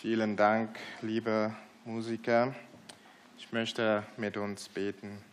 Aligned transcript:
Vielen 0.00 0.36
Dank, 0.36 0.78
liebe 1.02 1.52
Musiker. 1.84 2.54
Ich 3.36 3.50
möchte 3.50 4.04
mit 4.16 4.36
uns 4.36 4.68
beten. 4.68 5.24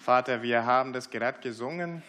Vater, 0.00 0.42
wir 0.42 0.66
haben 0.66 0.92
das 0.92 1.10
gerade 1.10 1.38
gesungen, 1.38 2.02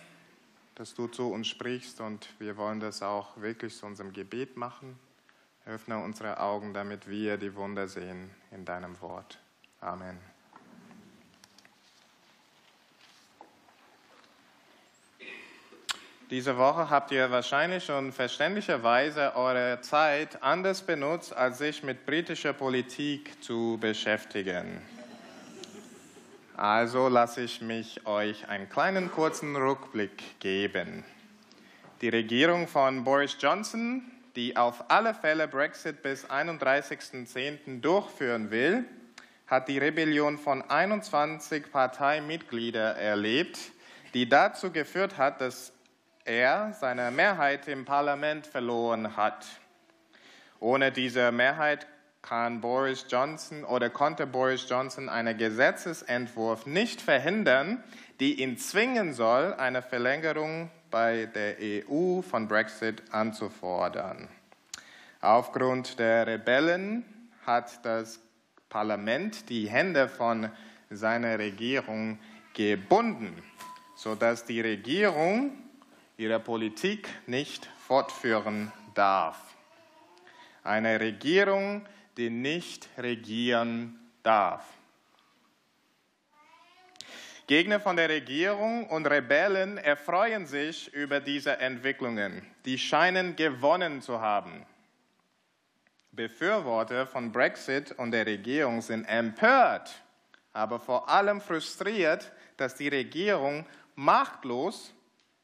dass 0.74 0.96
du 0.96 1.06
zu 1.06 1.32
uns 1.32 1.46
sprichst 1.46 2.02
und 2.02 2.28
wir 2.40 2.58
wollen 2.58 2.80
das 2.80 3.04
auch 3.04 3.40
wirklich 3.40 3.78
zu 3.78 3.86
unserem 3.86 4.14
Gebet 4.14 4.58
machen. 4.58 4.98
Öffne 5.68 6.00
unsere 6.00 6.40
Augen, 6.40 6.74
damit 6.74 7.08
wir 7.08 7.38
die 7.38 7.54
Wunder 7.54 7.88
sehen 7.88 8.32
in 8.50 8.66
deinem 8.66 9.00
Wort. 9.00 9.38
Amen. 9.80 10.31
Diese 16.32 16.58
Woche 16.58 16.90
habt 16.90 17.12
ihr 17.12 17.30
wahrscheinlich 17.30 17.84
schon 17.84 18.14
verständlicherweise 18.14 19.36
eure 19.36 19.82
Zeit 19.82 20.42
anders 20.42 20.82
benutzt, 20.82 21.36
als 21.36 21.58
sich 21.58 21.84
mit 21.84 22.06
britischer 22.06 22.54
Politik 22.54 23.44
zu 23.44 23.78
beschäftigen. 23.82 24.82
Also 26.56 27.10
lasse 27.10 27.42
ich 27.42 27.60
mich 27.60 28.08
euch 28.08 28.48
einen 28.48 28.70
kleinen 28.70 29.12
kurzen 29.12 29.58
Rückblick 29.58 30.40
geben. 30.40 31.04
Die 32.00 32.08
Regierung 32.08 32.70
von 32.70 33.04
Boris 33.04 33.36
Johnson, 33.38 34.02
die 34.38 34.56
auf 34.56 34.90
alle 34.90 35.14
Fälle 35.14 35.50
Brexit 35.50 36.02
bis 36.02 36.26
31.10. 36.30 37.82
durchführen 37.82 38.52
will, 38.52 38.86
hat 39.48 39.68
die 39.68 39.80
Rebellion 39.80 40.38
von 40.38 40.62
21 40.62 41.70
Parteimitgliedern 41.74 42.96
erlebt, 42.96 43.60
die 44.14 44.30
dazu 44.30 44.72
geführt 44.72 45.18
hat, 45.18 45.42
dass 45.42 45.74
er 46.26 46.74
seine 46.74 47.12
Mehrheit 47.12 47.68
im 47.68 47.86
Parlament 47.86 48.48
verloren 48.48 49.16
hat. 49.16 49.46
Ohne 50.60 50.92
diese 50.92 51.32
Mehrheit 51.32 51.88
kann 52.22 52.62
Boris 52.62 53.06
Johnson 53.10 53.64
oder 53.64 53.90
konnte 53.90 54.28
Boris 54.28 54.68
Johnson 54.70 55.10
einen 55.10 55.38
Gesetzesentwurf 55.38 56.66
nicht 56.66 57.02
verhindern, 57.02 57.84
die 58.20 58.42
ihn 58.42 58.58
zwingen 58.58 59.14
soll, 59.14 59.54
eine 59.56 59.82
Verlängerung 59.82 60.70
bei 60.92 61.26
der 61.26 61.56
EU 61.60 62.22
von 62.22 62.48
Brexit 62.48 63.02
anzufordern. 63.12 64.28
Aufgrund 65.22 65.98
der 66.00 66.28
Rebellen 66.28 67.06
hat 67.46 67.84
das 67.86 68.20
Parlament 68.70 69.50
die 69.50 69.70
Hände 69.70 70.08
von 70.08 70.50
seiner 70.90 71.40
Regierung 71.40 72.20
gebunden, 72.54 73.42
sodass 73.96 74.46
die 74.46 74.62
Regierung 74.62 75.52
ihre 76.22 76.40
Politik 76.40 77.10
nicht 77.26 77.66
fortführen 77.88 78.72
darf. 78.94 79.56
Eine 80.64 81.00
Regierung, 81.00 81.84
die 82.16 82.30
nicht 82.30 82.88
regieren 83.00 84.00
darf. 84.22 84.64
Gegner 87.48 87.80
von 87.80 87.96
der 87.96 88.08
Regierung 88.08 88.88
und 88.88 89.08
Rebellen 89.08 89.80
erfreuen 89.80 90.46
sich 90.46 90.94
über 90.94 91.20
diese 91.20 91.58
Entwicklungen. 91.58 92.46
Die 92.66 92.78
scheinen 92.78 93.36
gewonnen 93.36 94.02
zu 94.02 94.22
haben. 94.22 94.66
Befürworter 96.12 97.08
von 97.08 97.32
Brexit 97.32 97.94
und 97.94 98.12
der 98.12 98.28
Regierung 98.28 98.82
sind 98.82 99.06
empört, 99.06 99.92
aber 100.54 100.80
vor 100.80 101.10
allem 101.10 101.42
frustriert, 101.42 102.32
dass 102.58 102.76
die 102.76 102.90
Regierung 102.90 103.66
machtlos 103.96 104.94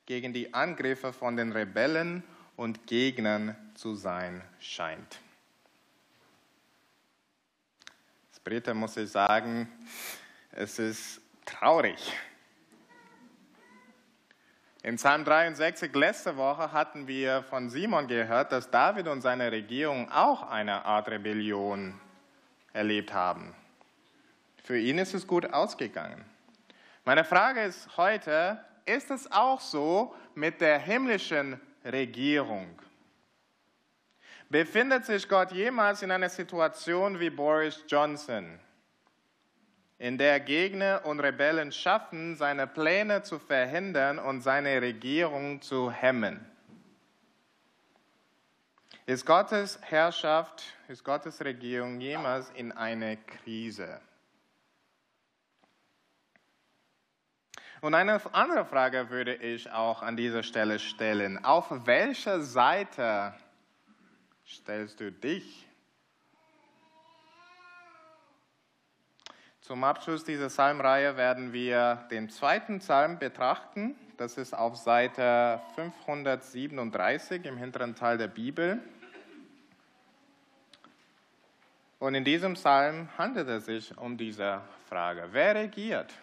gegen 0.08 0.34
die 0.34 0.54
Angriffe 0.54 1.14
von 1.14 1.38
den 1.38 1.52
Rebellen 1.52 2.24
und 2.56 2.88
Gegnern 2.88 3.56
zu 3.76 3.94
sein 3.94 4.42
scheint. 4.60 5.20
Als 8.30 8.40
Brite 8.40 8.74
muss 8.74 8.98
ich 8.98 9.12
sagen, 9.12 9.70
es 10.52 10.80
ist 10.80 11.22
traurig. 11.46 12.14
In 14.82 14.96
Psalm 14.96 15.26
63 15.26 15.94
letzte 15.94 16.38
Woche 16.38 16.72
hatten 16.72 17.08
wir 17.08 17.44
von 17.44 17.70
Simon 17.70 18.08
gehört, 18.08 18.54
dass 18.54 18.72
David 18.72 19.10
und 19.10 19.20
seine 19.20 19.52
Regierung 19.52 20.10
auch 20.10 20.50
eine 20.50 20.86
Art 20.86 21.10
Rebellion 21.10 22.00
erlebt 22.72 23.14
haben. 23.14 23.54
Für 24.64 24.80
ihn 24.80 25.00
ist 25.00 25.14
es 25.14 25.28
gut 25.28 25.52
ausgegangen. 25.52 26.24
Meine 27.04 27.26
Frage 27.26 27.64
ist 27.64 27.98
heute, 27.98 28.64
ist 28.88 29.12
es 29.12 29.32
auch 29.32 29.60
so 29.60 30.16
mit 30.36 30.62
der 30.62 30.80
himmlischen 30.80 31.60
Regierung. 31.84 32.68
Befindet 34.50 35.06
sich 35.06 35.28
Gott 35.28 35.52
jemals 35.52 36.02
in 36.02 36.12
einer 36.12 36.30
Situation 36.30 37.20
wie 37.20 37.30
Boris 37.30 37.84
Johnson, 37.88 38.60
in 40.00 40.18
der 40.18 40.40
Gegner 40.40 41.02
und 41.04 41.20
Rebellen 41.20 41.72
schaffen, 41.72 42.36
seine 42.36 42.66
Pläne 42.66 43.24
zu 43.24 43.40
verhindern 43.40 44.20
und 44.20 44.42
seine 44.42 44.82
Regierung 44.82 45.62
zu 45.62 45.92
hemmen? 45.92 46.46
Ist 49.06 49.26
Gottes 49.26 49.80
Herrschaft, 49.82 50.64
ist 50.88 51.04
Gottes 51.04 51.44
Regierung 51.44 52.00
jemals 52.00 52.50
in 52.52 52.72
einer 52.72 53.16
Krise? 53.16 54.00
Und 57.82 57.94
eine 57.94 58.20
andere 58.34 58.66
Frage 58.66 59.12
würde 59.12 59.36
ich 59.36 59.72
auch 59.72 60.02
an 60.02 60.18
dieser 60.18 60.42
Stelle 60.42 60.80
stellen. 60.80 61.44
Auf 61.46 61.70
welcher 61.86 62.42
Seite 62.42 63.34
stellst 64.46 65.00
du 65.00 65.12
dich? 65.12 65.68
Zum 69.62 69.84
Abschluss 69.84 70.24
dieser 70.24 70.48
Psalmreihe 70.48 71.18
werden 71.18 71.54
wir 71.54 72.08
den 72.10 72.30
zweiten 72.30 72.80
Psalm 72.80 73.20
betrachten. 73.20 73.96
Das 74.16 74.38
ist 74.38 74.54
auf 74.54 74.78
Seite 74.78 75.62
537 75.76 77.46
im 77.46 77.58
hinteren 77.58 77.94
Teil 77.94 78.18
der 78.18 78.30
Bibel. 78.30 78.82
Und 82.00 82.16
in 82.16 82.24
diesem 82.24 82.54
Psalm 82.54 83.10
handelt 83.18 83.50
es 83.50 83.66
sich 83.66 83.96
um 83.98 84.18
diese 84.18 84.62
Frage. 84.88 85.28
Wer 85.32 85.56
regiert? 85.56 86.14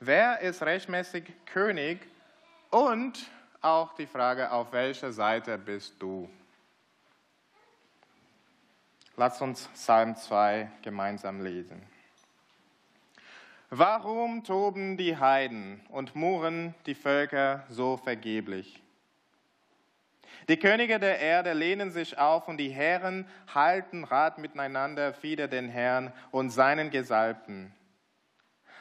Wer 0.00 0.40
ist 0.40 0.62
rechtmäßig 0.62 1.24
König 1.46 2.00
und 2.70 3.18
auch 3.60 3.94
die 3.94 4.06
Frage, 4.06 4.50
auf 4.50 4.72
welcher 4.72 5.12
Seite 5.12 5.58
bist 5.58 6.00
du? 6.00 6.28
Lass 9.16 9.40
uns 9.42 9.68
Psalm 9.74 10.14
2 10.14 10.70
gemeinsam 10.82 11.40
lesen. 11.40 11.82
Warum 13.70 14.44
toben 14.44 14.96
die 14.96 15.16
Heiden 15.16 15.80
und 15.88 16.14
murren 16.14 16.74
die 16.86 16.94
Völker 16.94 17.64
so 17.68 17.96
vergeblich? 17.96 18.80
Die 20.48 20.56
Könige 20.56 20.98
der 20.98 21.18
Erde 21.18 21.52
lehnen 21.52 21.90
sich 21.90 22.16
auf 22.16 22.48
und 22.48 22.56
die 22.56 22.70
Herren 22.70 23.28
halten 23.52 24.04
Rat 24.04 24.38
miteinander 24.38 25.14
wider 25.22 25.48
den 25.48 25.68
Herrn 25.68 26.12
und 26.30 26.50
seinen 26.50 26.90
Gesalbten. 26.90 27.74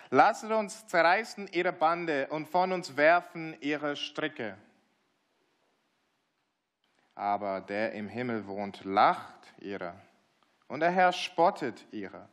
Lasset 0.09 0.51
uns 0.51 0.88
zerreißen 0.88 1.47
ihre 1.51 1.73
Bande 1.73 2.28
und 2.28 2.47
von 2.47 2.72
uns 2.72 2.95
werfen 2.95 3.56
ihre 3.62 3.95
Stricke. 3.95 4.57
Aber 7.16 7.62
der 7.62 7.94
im 7.94 8.07
Himmel 8.07 8.47
wohnt, 8.47 8.85
lacht 8.85 9.53
ihre 9.59 9.94
und 10.67 10.81
der 10.81 10.91
Herr 10.91 11.13
spottet 11.13 11.85
ihre. 11.91 12.28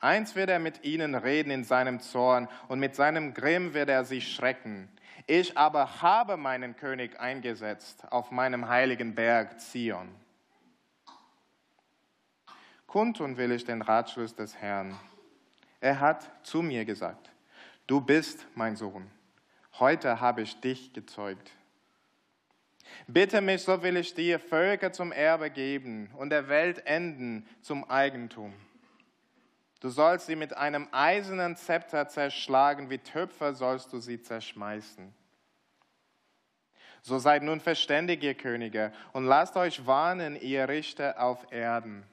Eins 0.00 0.34
wird 0.34 0.50
er 0.50 0.58
mit 0.58 0.84
ihnen 0.84 1.14
reden 1.14 1.50
in 1.50 1.64
seinem 1.64 2.00
Zorn 2.00 2.48
und 2.68 2.78
mit 2.78 2.94
seinem 2.94 3.32
Grimm 3.32 3.72
wird 3.72 3.88
er 3.88 4.04
sie 4.04 4.20
schrecken. 4.20 4.90
Ich 5.26 5.56
aber 5.56 6.02
habe 6.02 6.36
meinen 6.36 6.76
König 6.76 7.18
eingesetzt 7.18 8.04
auf 8.10 8.30
meinem 8.30 8.68
heiligen 8.68 9.14
Berg 9.14 9.60
Zion. 9.60 10.14
Kundtun 12.86 13.38
will 13.38 13.52
ich 13.52 13.64
den 13.64 13.80
Ratschluss 13.80 14.34
des 14.34 14.56
Herrn 14.56 14.98
er 15.84 16.00
hat 16.00 16.30
zu 16.42 16.62
mir 16.62 16.86
gesagt, 16.86 17.30
du 17.86 18.00
bist 18.00 18.46
mein 18.54 18.74
Sohn, 18.74 19.10
heute 19.78 20.18
habe 20.18 20.40
ich 20.40 20.58
dich 20.58 20.94
gezeugt. 20.94 21.50
Bitte 23.06 23.42
mich, 23.42 23.62
so 23.62 23.82
will 23.82 23.98
ich 23.98 24.14
dir 24.14 24.38
Völker 24.38 24.92
zum 24.92 25.12
Erbe 25.12 25.50
geben 25.50 26.10
und 26.16 26.30
der 26.30 26.48
Welt 26.48 26.86
enden 26.86 27.46
zum 27.60 27.84
Eigentum. 27.90 28.54
Du 29.80 29.90
sollst 29.90 30.24
sie 30.24 30.36
mit 30.36 30.56
einem 30.56 30.88
eisernen 30.90 31.54
Zepter 31.54 32.08
zerschlagen, 32.08 32.88
wie 32.88 32.96
Töpfer 32.96 33.52
sollst 33.52 33.92
du 33.92 33.98
sie 33.98 34.22
zerschmeißen. 34.22 35.12
So 37.02 37.18
seid 37.18 37.42
nun 37.42 37.60
verständig, 37.60 38.22
ihr 38.22 38.34
Könige, 38.34 38.90
und 39.12 39.26
lasst 39.26 39.54
euch 39.58 39.86
warnen, 39.86 40.40
ihr 40.40 40.66
Richter 40.66 41.20
auf 41.20 41.52
Erden. 41.52 42.04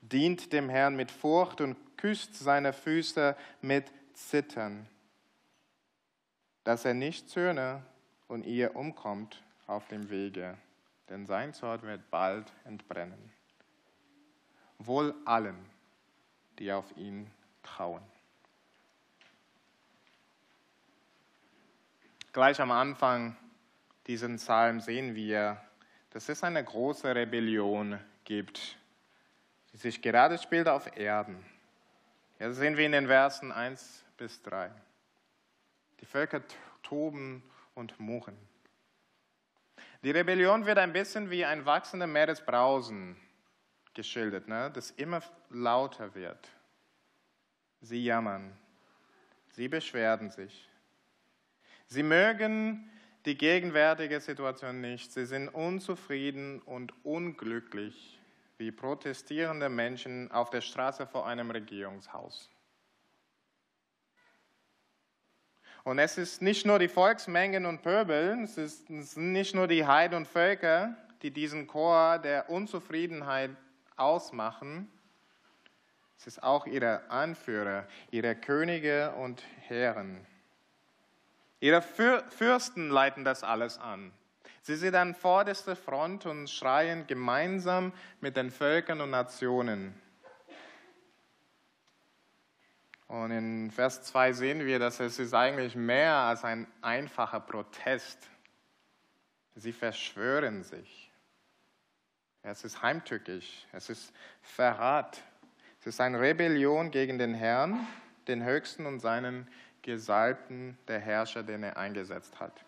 Dient 0.00 0.52
dem 0.52 0.68
Herrn 0.68 0.96
mit 0.96 1.10
Furcht 1.10 1.60
und 1.60 1.76
küsst 1.96 2.34
seine 2.34 2.72
Füße 2.72 3.36
mit 3.60 3.90
Zittern, 4.14 4.88
dass 6.64 6.84
er 6.84 6.94
nicht 6.94 7.28
zürne 7.28 7.82
und 8.26 8.44
ihr 8.44 8.76
umkommt 8.76 9.42
auf 9.66 9.86
dem 9.88 10.10
Wege. 10.10 10.56
denn 11.08 11.26
sein 11.26 11.54
Zorn 11.54 11.82
wird 11.82 12.10
bald 12.10 12.52
entbrennen. 12.64 13.32
Wohl 14.78 15.14
allen, 15.24 15.58
die 16.58 16.70
auf 16.70 16.96
ihn 16.96 17.30
trauen. 17.62 18.02
Gleich 22.32 22.60
am 22.60 22.70
Anfang 22.70 23.36
diesen 24.06 24.36
Psalm 24.36 24.80
sehen 24.80 25.14
wir, 25.14 25.60
dass 26.10 26.28
es 26.28 26.44
eine 26.44 26.62
große 26.62 27.14
Rebellion 27.14 27.98
gibt, 28.24 28.76
die 29.78 29.82
sich 29.82 30.02
gerade 30.02 30.38
spielt 30.38 30.66
auf 30.66 30.96
Erden. 30.96 31.44
Ja, 32.40 32.48
das 32.48 32.56
sehen 32.56 32.76
wir 32.76 32.84
in 32.84 32.90
den 32.90 33.06
Versen 33.06 33.52
1 33.52 34.04
bis 34.16 34.42
3. 34.42 34.72
Die 36.00 36.04
Völker 36.04 36.42
toben 36.82 37.44
und 37.76 37.98
murren. 38.00 38.36
Die 40.02 40.10
Rebellion 40.10 40.66
wird 40.66 40.78
ein 40.78 40.92
bisschen 40.92 41.30
wie 41.30 41.44
ein 41.44 41.64
wachsender 41.64 42.08
Meeresbrausen 42.08 43.16
geschildert, 43.94 44.48
ne? 44.48 44.68
das 44.74 44.90
immer 44.90 45.22
lauter 45.48 46.12
wird. 46.16 46.48
Sie 47.80 48.02
jammern, 48.02 48.58
sie 49.50 49.68
beschweren 49.68 50.32
sich. 50.32 50.68
Sie 51.86 52.02
mögen 52.02 52.90
die 53.26 53.38
gegenwärtige 53.38 54.18
Situation 54.18 54.80
nicht. 54.80 55.12
Sie 55.12 55.24
sind 55.24 55.48
unzufrieden 55.48 56.60
und 56.62 56.92
unglücklich 57.04 58.17
wie 58.58 58.70
protestierende 58.70 59.68
Menschen 59.68 60.30
auf 60.30 60.50
der 60.50 60.60
Straße 60.60 61.06
vor 61.06 61.26
einem 61.26 61.50
Regierungshaus. 61.50 62.50
Und 65.84 65.98
es 65.98 66.18
ist 66.18 66.42
nicht 66.42 66.66
nur 66.66 66.78
die 66.78 66.88
Volksmengen 66.88 67.64
und 67.64 67.82
Pöbel, 67.82 68.38
es, 68.42 68.58
ist, 68.58 68.90
es 68.90 69.12
sind 69.12 69.32
nicht 69.32 69.54
nur 69.54 69.68
die 69.68 69.86
Heiden 69.86 70.16
und 70.16 70.28
Völker, 70.28 70.94
die 71.22 71.30
diesen 71.30 71.66
Chor 71.66 72.18
der 72.18 72.50
Unzufriedenheit 72.50 73.50
ausmachen, 73.96 74.90
es 76.18 76.26
ist 76.26 76.42
auch 76.42 76.66
ihre 76.66 77.08
Anführer, 77.10 77.86
ihre 78.10 78.34
Könige 78.34 79.12
und 79.12 79.42
Herren. 79.68 80.26
Ihre 81.60 81.80
Fürsten 81.80 82.90
leiten 82.90 83.24
das 83.24 83.44
alles 83.44 83.78
an. 83.78 84.12
Sie 84.62 84.76
sind 84.76 84.94
an 84.94 85.14
vorderster 85.14 85.76
Front 85.76 86.26
und 86.26 86.48
schreien 86.48 87.06
gemeinsam 87.06 87.92
mit 88.20 88.36
den 88.36 88.50
Völkern 88.50 89.00
und 89.00 89.10
Nationen. 89.10 89.94
Und 93.08 93.30
in 93.30 93.70
Vers 93.70 94.02
2 94.02 94.32
sehen 94.32 94.66
wir, 94.66 94.78
dass 94.78 95.00
es 95.00 95.18
ist 95.18 95.32
eigentlich 95.32 95.74
mehr 95.74 96.14
als 96.14 96.44
ein 96.44 96.66
einfacher 96.82 97.40
Protest. 97.40 98.28
Sie 99.54 99.72
verschwören 99.72 100.62
sich. 100.62 101.10
Es 102.42 102.64
ist 102.64 102.82
heimtückisch. 102.82 103.66
Es 103.72 103.88
ist 103.88 104.12
Verrat. 104.42 105.22
Es 105.80 105.86
ist 105.86 106.00
eine 106.00 106.20
Rebellion 106.20 106.90
gegen 106.90 107.18
den 107.18 107.34
Herrn, 107.34 107.86
den 108.26 108.44
Höchsten 108.44 108.84
und 108.84 109.00
seinen 109.00 109.48
Gesalbten, 109.82 110.76
der 110.86 111.00
Herrscher, 111.00 111.42
den 111.42 111.62
er 111.62 111.78
eingesetzt 111.78 112.38
hat. 112.40 112.64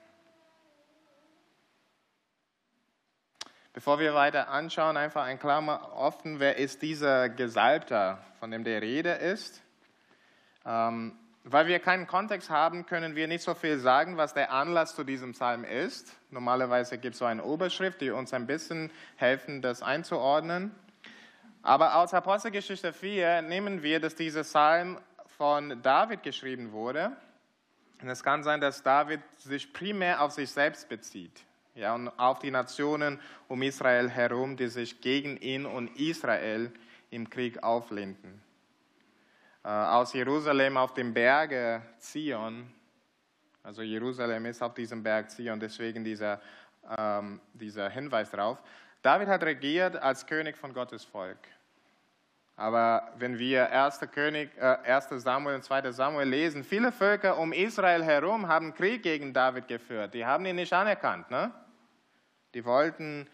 Bevor 3.72 4.00
wir 4.00 4.14
weiter 4.14 4.48
anschauen, 4.48 4.96
einfach 4.96 5.22
ein 5.22 5.38
Klammer 5.38 5.92
offen, 5.94 6.40
wer 6.40 6.56
ist 6.56 6.82
dieser 6.82 7.28
Gesalbter, 7.28 8.18
von 8.40 8.50
dem 8.50 8.64
der 8.64 8.82
Rede 8.82 9.12
ist? 9.12 9.62
Ähm, 10.66 11.16
weil 11.44 11.68
wir 11.68 11.78
keinen 11.78 12.08
Kontext 12.08 12.50
haben, 12.50 12.84
können 12.84 13.14
wir 13.14 13.28
nicht 13.28 13.44
so 13.44 13.54
viel 13.54 13.78
sagen, 13.78 14.16
was 14.16 14.34
der 14.34 14.50
Anlass 14.50 14.96
zu 14.96 15.04
diesem 15.04 15.32
Psalm 15.32 15.62
ist. 15.62 16.16
Normalerweise 16.30 16.98
gibt 16.98 17.14
es 17.14 17.20
so 17.20 17.26
eine 17.26 17.44
Oberschrift, 17.44 18.00
die 18.00 18.10
uns 18.10 18.34
ein 18.34 18.48
bisschen 18.48 18.90
helfen, 19.14 19.62
das 19.62 19.82
einzuordnen. 19.82 20.74
Aber 21.62 21.94
aus 21.94 22.12
Apostelgeschichte 22.12 22.92
4 22.92 23.42
nehmen 23.42 23.84
wir, 23.84 24.00
dass 24.00 24.16
dieser 24.16 24.42
Psalm 24.42 24.98
von 25.38 25.80
David 25.80 26.24
geschrieben 26.24 26.72
wurde. 26.72 27.12
Und 28.02 28.08
es 28.08 28.24
kann 28.24 28.42
sein, 28.42 28.60
dass 28.60 28.82
David 28.82 29.20
sich 29.38 29.72
primär 29.72 30.22
auf 30.22 30.32
sich 30.32 30.50
selbst 30.50 30.88
bezieht 30.88 31.44
ja, 31.74 31.94
und 31.94 32.08
auf 32.18 32.38
die 32.40 32.50
Nationen 32.50 33.20
um 33.48 33.62
Israel 33.62 34.08
herum, 34.08 34.56
die 34.56 34.68
sich 34.68 35.00
gegen 35.00 35.36
ihn 35.36 35.66
und 35.66 35.88
Israel 35.98 36.72
im 37.10 37.28
Krieg 37.28 37.62
auflehnten. 37.62 38.42
Äh, 39.62 39.68
aus 39.68 40.12
Jerusalem 40.12 40.76
auf 40.76 40.94
dem 40.94 41.12
Berge 41.12 41.82
Zion. 41.98 42.72
Also 43.62 43.82
Jerusalem 43.82 44.46
ist 44.46 44.62
auf 44.62 44.74
diesem 44.74 45.02
Berg 45.02 45.30
Zion, 45.30 45.60
deswegen 45.60 46.02
dieser, 46.02 46.40
ähm, 46.96 47.40
dieser 47.52 47.90
Hinweis 47.90 48.30
darauf. 48.30 48.62
David 49.02 49.28
hat 49.28 49.42
regiert 49.42 49.96
als 49.96 50.26
König 50.26 50.56
von 50.56 50.72
Gottes 50.72 51.04
Volk. 51.04 51.38
Aber 52.60 53.10
wenn 53.16 53.38
wir 53.38 53.72
1. 53.72 54.00
König, 54.12 54.50
äh, 54.58 54.76
1. 54.84 55.18
Samuel 55.18 55.54
und 55.54 55.64
2. 55.64 55.92
Samuel 55.92 56.28
lesen, 56.28 56.62
viele 56.62 56.92
Völker 56.92 57.38
um 57.38 57.54
Israel 57.54 58.04
herum 58.04 58.48
haben 58.48 58.74
Krieg 58.74 59.02
gegen 59.02 59.32
David 59.32 59.66
geführt. 59.66 60.12
Die 60.12 60.26
haben 60.26 60.44
ihn 60.44 60.56
nicht 60.56 60.74
anerkannt. 60.74 61.30
Ne? 61.30 61.52
Die 62.52 62.66
wollten 62.66 63.26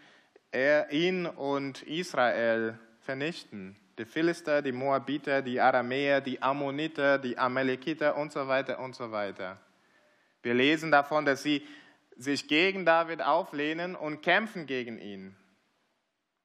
er, 0.52 0.92
ihn 0.92 1.26
und 1.26 1.82
Israel 1.82 2.78
vernichten 3.00 3.76
die 3.98 4.04
Philister, 4.04 4.62
die 4.62 4.70
Moabiter, 4.70 5.42
die 5.42 5.60
Aramäer, 5.60 6.20
die 6.20 6.40
Ammoniter, 6.40 7.18
die 7.18 7.36
Amalekiter 7.36 8.16
und 8.16 8.30
so 8.30 8.46
weiter 8.46 8.78
und 8.78 8.94
so 8.94 9.10
weiter. 9.10 9.58
Wir 10.44 10.54
lesen 10.54 10.92
davon, 10.92 11.24
dass 11.24 11.42
sie 11.42 11.66
sich 12.16 12.46
gegen 12.46 12.84
David 12.84 13.22
auflehnen 13.22 13.96
und 13.96 14.22
kämpfen 14.22 14.66
gegen 14.66 14.98
ihn. 14.98 15.34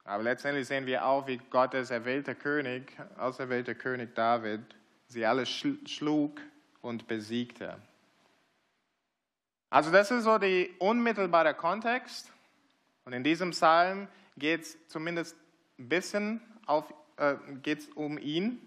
Aber 0.03 0.23
letztendlich 0.23 0.67
sehen 0.67 0.85
wir 0.85 1.05
auch, 1.05 1.27
wie 1.27 1.37
Gottes 1.37 1.91
erwählter 1.91 2.35
König, 2.35 2.91
auserwählter 3.17 3.75
König 3.75 4.15
David, 4.15 4.61
sie 5.07 5.25
alle 5.25 5.45
schlug 5.45 6.39
und 6.81 7.07
besiegte. 7.07 7.77
Also 9.69 9.91
das 9.91 10.11
ist 10.11 10.23
so 10.23 10.37
der 10.37 10.67
unmittelbare 10.79 11.53
Kontext. 11.53 12.31
Und 13.05 13.13
in 13.13 13.23
diesem 13.23 13.51
Psalm 13.51 14.07
geht 14.37 14.61
es 14.61 14.87
zumindest 14.87 15.35
ein 15.79 15.89
bisschen 15.89 16.41
auf 16.65 16.93
äh, 17.21 17.35
geht 17.61 17.79
es 17.79 17.87
um 17.89 18.17
ihn. 18.17 18.59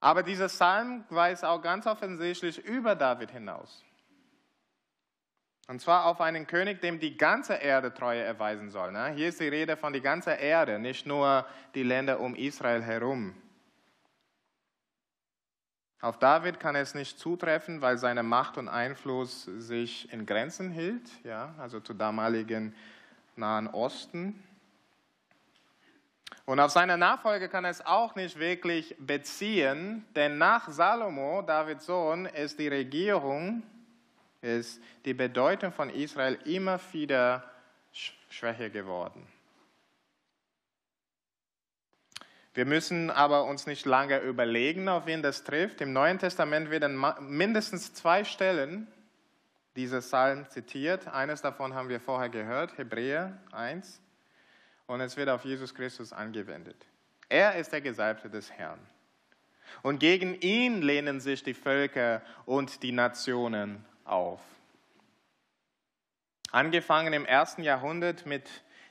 Aber 0.00 0.22
dieser 0.22 0.46
Psalm 0.46 1.04
weist 1.10 1.44
auch 1.44 1.60
ganz 1.60 1.86
offensichtlich 1.86 2.58
über 2.64 2.94
David 2.94 3.30
hinaus. 3.30 3.84
Und 5.68 5.80
zwar 5.80 6.06
auf 6.06 6.20
einen 6.20 6.46
König, 6.46 6.80
dem 6.80 6.98
die 6.98 7.16
ganze 7.16 7.54
Erde 7.54 7.94
Treue 7.94 8.20
erweisen 8.20 8.70
soll. 8.70 8.92
Ne? 8.92 9.12
Hier 9.14 9.28
ist 9.28 9.40
die 9.40 9.48
Rede 9.48 9.76
von 9.76 9.92
der 9.92 10.02
ganzen 10.02 10.36
Erde, 10.36 10.78
nicht 10.78 11.06
nur 11.06 11.46
die 11.74 11.84
Länder 11.84 12.20
um 12.20 12.34
Israel 12.34 12.82
herum. 12.82 13.34
Auf 16.00 16.18
David 16.18 16.58
kann 16.58 16.74
es 16.74 16.94
nicht 16.94 17.20
zutreffen, 17.20 17.80
weil 17.80 17.96
seine 17.96 18.24
Macht 18.24 18.58
und 18.58 18.68
Einfluss 18.68 19.44
sich 19.44 20.12
in 20.12 20.26
Grenzen 20.26 20.72
hielt, 20.72 21.08
ja, 21.22 21.54
also 21.58 21.78
zu 21.78 21.94
damaligen 21.94 22.74
Nahen 23.36 23.68
Osten. 23.68 24.42
Und 26.44 26.58
auf 26.58 26.72
seine 26.72 26.98
Nachfolge 26.98 27.48
kann 27.48 27.64
es 27.64 27.86
auch 27.86 28.16
nicht 28.16 28.36
wirklich 28.40 28.96
beziehen, 28.98 30.04
denn 30.16 30.38
nach 30.38 30.68
Salomo, 30.70 31.42
Davids 31.42 31.86
Sohn, 31.86 32.26
ist 32.26 32.58
die 32.58 32.66
Regierung, 32.66 33.62
ist 34.42 34.82
die 35.04 35.14
Bedeutung 35.14 35.72
von 35.72 35.88
Israel 35.88 36.38
immer 36.44 36.78
wieder 36.92 37.50
schwächer 38.28 38.70
geworden. 38.70 39.26
Wir 42.54 42.66
müssen 42.66 43.10
aber 43.10 43.44
uns 43.44 43.66
nicht 43.66 43.86
lange 43.86 44.18
überlegen, 44.18 44.88
auf 44.88 45.06
wen 45.06 45.22
das 45.22 45.42
trifft. 45.44 45.80
Im 45.80 45.94
Neuen 45.94 46.18
Testament 46.18 46.70
werden 46.70 47.02
mindestens 47.20 47.94
zwei 47.94 48.24
Stellen 48.24 48.86
dieser 49.74 50.00
Psalm 50.00 50.46
zitiert. 50.50 51.08
Eines 51.08 51.40
davon 51.40 51.74
haben 51.74 51.88
wir 51.88 52.00
vorher 52.00 52.28
gehört, 52.28 52.76
Hebräer 52.76 53.38
1 53.52 54.02
und 54.86 55.00
es 55.00 55.16
wird 55.16 55.30
auf 55.30 55.44
Jesus 55.44 55.74
Christus 55.74 56.12
angewendet. 56.12 56.76
Er 57.30 57.56
ist 57.56 57.72
der 57.72 57.80
Gesalbte 57.80 58.28
des 58.28 58.50
Herrn. 58.50 58.80
Und 59.82 60.00
gegen 60.00 60.34
ihn 60.34 60.82
lehnen 60.82 61.20
sich 61.20 61.42
die 61.42 61.54
Völker 61.54 62.20
und 62.44 62.82
die 62.82 62.92
Nationen 62.92 63.82
auf. 64.04 64.40
Angefangen 66.50 67.12
im 67.12 67.24
ersten 67.24 67.62
Jahrhundert 67.62 68.26
mit 68.26 68.48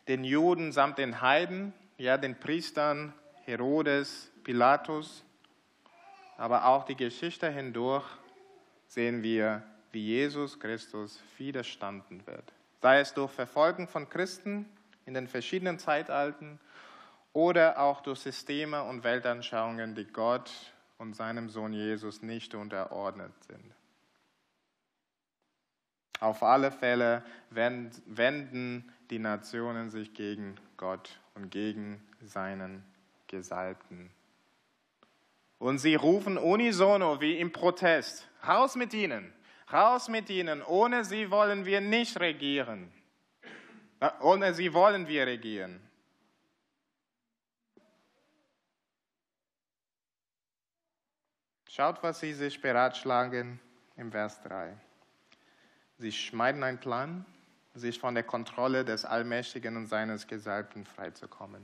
den 0.08 0.24
Juden 0.24 0.72
samt 0.72 0.98
den 0.98 1.22
Heiden, 1.22 1.74
ja, 1.98 2.18
den 2.18 2.39
Priestern, 2.39 3.13
Herodes, 3.46 4.32
Pilatus, 4.44 5.24
aber 6.38 6.65
auch 6.65 6.86
die 6.86 6.96
Geschichte 6.96 7.50
hindurch 7.50 8.06
sehen 8.88 9.22
wir, 9.22 9.63
wie 9.91 10.03
Jesus 10.03 10.60
Christus 10.60 11.22
widerstanden 11.38 12.25
wird. 12.25 12.51
Sei 12.82 13.00
es 13.00 13.13
durch 13.13 13.32
Verfolgung 13.32 13.88
von 13.88 14.10
Christen, 14.10 14.65
in 15.06 15.13
den 15.13 15.27
verschiedenen 15.27 15.77
Zeitalten 15.77 16.60
oder 17.34 17.80
auch 17.80 18.01
durch 18.01 18.20
Systeme 18.20 18.84
und 18.84 19.03
Weltanschauungen, 19.03 19.96
die 19.96 20.06
Gott 20.06 20.51
und 20.98 21.15
seinem 21.15 21.50
Sohn 21.50 21.74
Jesus 21.74 22.22
nicht 22.22 22.56
unterordnet 22.56 23.34
sind. 23.44 23.74
Auf 26.21 26.43
alle 26.43 26.71
Fälle 26.71 27.23
wenden 27.49 28.93
die 29.09 29.17
Nationen 29.17 29.89
sich 29.89 30.13
gegen 30.13 30.55
Gott 30.77 31.19
und 31.33 31.49
gegen 31.49 31.99
seinen 32.21 32.85
Gesalbten. 33.25 34.11
Und 35.57 35.79
sie 35.79 35.95
rufen 35.95 36.37
unisono 36.37 37.19
wie 37.21 37.39
im 37.39 37.51
Protest, 37.51 38.29
raus 38.47 38.75
mit 38.75 38.93
ihnen, 38.93 39.33
raus 39.73 40.09
mit 40.09 40.29
ihnen, 40.29 40.61
ohne 40.61 41.05
sie 41.05 41.31
wollen 41.31 41.65
wir 41.65 41.81
nicht 41.81 42.19
regieren. 42.19 42.93
Ohne 44.19 44.53
sie 44.53 44.75
wollen 44.75 45.07
wir 45.07 45.25
regieren. 45.25 45.81
Schaut, 51.67 52.03
was 52.03 52.19
sie 52.19 52.33
sich 52.33 52.61
beratschlagen 52.61 53.59
im 53.95 54.11
Vers 54.11 54.39
3. 54.43 54.77
Sie 56.01 56.12
schmeiden 56.12 56.63
einen 56.63 56.79
Plan, 56.79 57.25
sich 57.75 58.00
von 58.00 58.15
der 58.15 58.24
Kontrolle 58.24 58.84
des 58.84 59.05
Allmächtigen 59.05 59.77
und 59.77 59.86
seines 59.86 60.25
Gesalbten 60.25 60.84
freizukommen. 60.84 61.62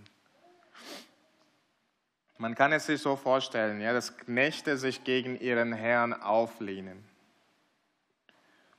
Man 2.37 2.53
kann 2.53 2.71
es 2.71 2.85
sich 2.85 3.01
so 3.01 3.15
vorstellen, 3.15 3.81
ja, 3.81 3.93
dass 3.93 4.15
Knechte 4.15 4.77
sich 4.77 5.03
gegen 5.03 5.39
ihren 5.39 5.73
Herrn 5.73 6.13
auflehnen. 6.13 7.03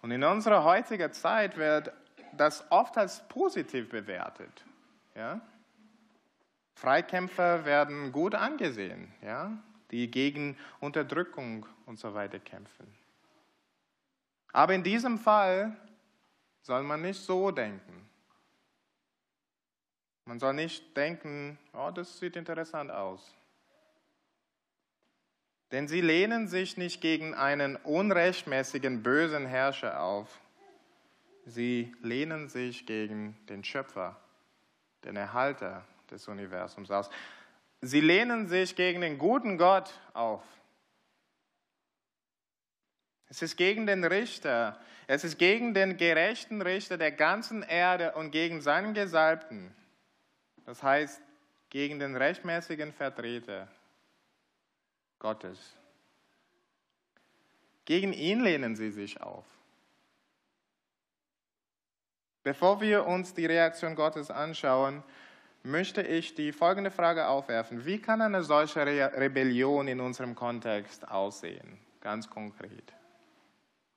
Und 0.01 0.13
in 0.13 0.23
unserer 0.23 0.63
heutigen 0.63 1.13
Zeit 1.13 1.57
wird 1.57 1.93
das 2.37 2.65
oft 2.71 2.97
als 2.97 3.27
positiv 3.27 3.89
bewertet. 3.89 4.65
Ja? 5.17 5.41
Freikämpfer 6.77 7.65
werden 7.65 8.13
gut 8.13 8.37
angesehen, 8.37 9.13
ja? 9.23 9.59
die 9.91 10.09
gegen 10.09 10.57
Unterdrückung 10.79 11.67
und 11.85 11.99
so 11.99 12.15
weiter 12.15 12.39
kämpfen. 12.39 12.98
Aber 14.53 14.75
in 14.75 14.83
diesem 14.83 15.19
Fall 15.19 15.77
soll 16.63 16.83
man 16.83 17.03
nicht 17.03 17.21
so 17.21 17.51
denken. 17.51 18.09
Man 20.25 20.39
soll 20.39 20.55
nicht 20.55 20.97
denken, 20.97 21.59
oh, 21.73 21.91
das 21.91 22.19
sieht 22.19 22.37
interessant 22.37 22.91
aus. 22.91 23.35
Denn 25.73 25.89
sie 25.89 26.01
lehnen 26.01 26.49
sich 26.49 26.77
nicht 26.77 27.01
gegen 27.01 27.35
einen 27.35 27.77
unrechtmäßigen, 27.77 29.03
bösen 29.03 29.47
Herrscher 29.47 30.01
auf. 30.01 30.41
Sie 31.45 31.95
lehnen 32.03 32.49
sich 32.49 32.85
gegen 32.87 33.39
den 33.49 33.65
Schöpfer, 33.65 34.17
den 35.05 35.17
Erhalter 35.17 35.85
des 36.11 36.29
Universums 36.29 36.91
aus. 36.91 37.11
Sie 37.81 38.01
lehnen 38.01 38.49
sich 38.49 38.77
gegen 38.77 39.01
den 39.01 39.19
guten 39.19 39.57
Gott 39.57 39.93
auf. 40.13 40.43
Es 43.29 43.43
ist 43.43 43.57
gegen 43.57 43.87
den 43.87 44.05
Richter, 44.05 44.79
es 45.07 45.25
ist 45.25 45.39
gegen 45.39 45.75
den 45.75 45.97
gerechten 45.97 46.63
Richter 46.63 46.97
der 46.97 47.13
ganzen 47.13 47.63
Erde 47.63 48.13
und 48.13 48.31
gegen 48.31 48.61
seinen 48.61 48.95
Gesalbten. 48.95 49.75
Das 50.65 50.83
heißt, 50.83 51.21
gegen 51.71 51.99
den 51.99 52.17
rechtmäßigen 52.17 52.93
Vertreter 52.93 53.69
Gottes. 55.19 55.75
Gegen 57.85 58.13
ihn 58.13 58.41
lehnen 58.41 58.77
sie 58.77 58.91
sich 58.91 59.21
auf. 59.21 59.45
Bevor 62.43 62.81
wir 62.81 63.07
uns 63.07 63.35
die 63.35 63.47
Reaktion 63.47 63.95
Gottes 63.95 64.31
anschauen, 64.31 65.03
möchte 65.63 66.03
ich 66.03 66.35
die 66.35 66.53
folgende 66.53 66.91
Frage 66.91 67.29
aufwerfen. 67.29 67.85
Wie 67.85 67.99
kann 67.99 68.23
eine 68.23 68.43
solche 68.43 68.87
Re 68.87 69.13
Rebellion 69.17 69.89
in 69.89 70.01
unserem 70.01 70.35
Kontext 70.35 71.09
aussehen? 71.09 71.79
Ganz 72.01 72.31
konkret. 72.31 72.98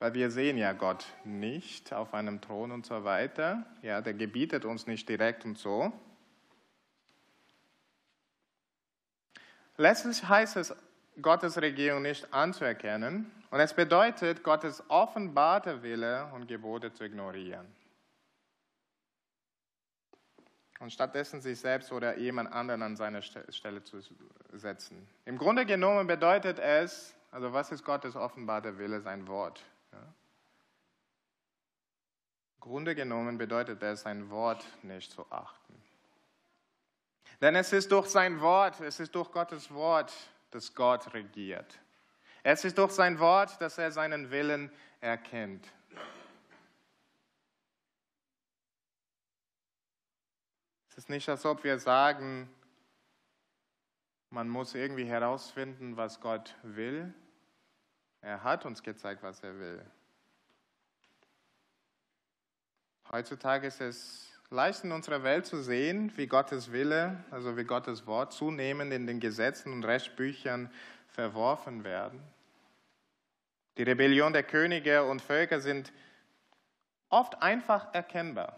Weil 0.01 0.15
wir 0.15 0.31
sehen 0.31 0.57
ja 0.57 0.73
Gott 0.73 1.05
nicht 1.25 1.93
auf 1.93 2.15
einem 2.15 2.41
Thron 2.41 2.71
und 2.71 2.87
so 2.87 3.03
weiter. 3.03 3.67
Ja, 3.83 4.01
der 4.01 4.15
gebietet 4.15 4.65
uns 4.65 4.87
nicht 4.87 5.07
direkt 5.07 5.45
und 5.45 5.59
so. 5.59 5.93
Letztlich 9.77 10.27
heißt 10.27 10.57
es 10.57 10.75
Gottes 11.21 11.61
Regierung 11.61 12.01
nicht 12.01 12.33
anzuerkennen. 12.33 13.31
Und 13.51 13.59
es 13.59 13.75
bedeutet, 13.75 14.41
Gottes 14.41 14.83
offenbarte 14.87 15.83
Wille 15.83 16.31
und 16.33 16.47
Gebote 16.47 16.91
zu 16.91 17.03
ignorieren. 17.03 17.67
Und 20.79 20.91
stattdessen 20.91 21.41
sich 21.41 21.59
selbst 21.59 21.91
oder 21.91 22.17
jemand 22.17 22.51
anderen 22.51 22.81
an 22.81 22.95
seine 22.95 23.21
Stelle 23.21 23.83
zu 23.83 24.01
setzen. 24.51 25.07
Im 25.25 25.37
Grunde 25.37 25.67
genommen 25.67 26.07
bedeutet 26.07 26.57
es, 26.57 27.13
also 27.29 27.53
was 27.53 27.71
ist 27.71 27.85
Gottes 27.85 28.15
offenbarte 28.15 28.79
Wille, 28.79 28.99
sein 29.01 29.27
Wort. 29.27 29.63
Ja? 29.91 30.13
Grunde 32.59 32.95
genommen 32.95 33.37
bedeutet 33.37 33.81
es, 33.81 34.01
sein 34.01 34.29
Wort 34.29 34.65
nicht 34.83 35.11
zu 35.11 35.25
achten. 35.31 35.81
Denn 37.41 37.55
es 37.55 37.73
ist 37.73 37.91
durch 37.91 38.07
sein 38.07 38.39
Wort, 38.39 38.79
es 38.81 38.99
ist 38.99 39.15
durch 39.15 39.31
Gottes 39.31 39.73
Wort, 39.73 40.13
dass 40.51 40.75
Gott 40.75 41.13
regiert. 41.13 41.79
Es 42.43 42.63
ist 42.63 42.77
durch 42.77 42.91
sein 42.91 43.19
Wort, 43.19 43.59
dass 43.61 43.77
er 43.77 43.91
seinen 43.91 44.29
Willen 44.29 44.71
erkennt. 44.99 45.67
Es 50.89 50.97
ist 50.97 51.09
nicht, 51.09 51.27
als 51.29 51.45
ob 51.45 51.63
wir 51.63 51.79
sagen, 51.79 52.53
man 54.29 54.47
muss 54.47 54.75
irgendwie 54.75 55.05
herausfinden, 55.05 55.97
was 55.97 56.19
Gott 56.19 56.55
will. 56.61 57.13
Er 58.21 58.43
hat 58.43 58.65
uns 58.65 58.83
gezeigt, 58.83 59.23
was 59.23 59.41
er 59.41 59.57
will. 59.59 59.83
Heutzutage 63.11 63.67
ist 63.67 63.81
es 63.81 64.31
leicht 64.49 64.83
in 64.83 64.91
unserer 64.91 65.23
Welt 65.23 65.45
zu 65.45 65.61
sehen, 65.61 66.11
wie 66.15 66.27
Gottes 66.27 66.71
Wille, 66.71 67.23
also 67.31 67.57
wie 67.57 67.63
Gottes 67.63 68.05
Wort 68.05 68.31
zunehmend 68.31 68.93
in 68.93 69.07
den 69.07 69.19
Gesetzen 69.19 69.73
und 69.73 69.83
Rechtsbüchern 69.83 70.71
verworfen 71.07 71.83
werden. 71.83 72.21
Die 73.77 73.83
Rebellion 73.83 74.33
der 74.33 74.43
Könige 74.43 75.03
und 75.03 75.21
Völker 75.21 75.59
sind 75.59 75.91
oft 77.09 77.41
einfach 77.41 77.93
erkennbar. 77.93 78.57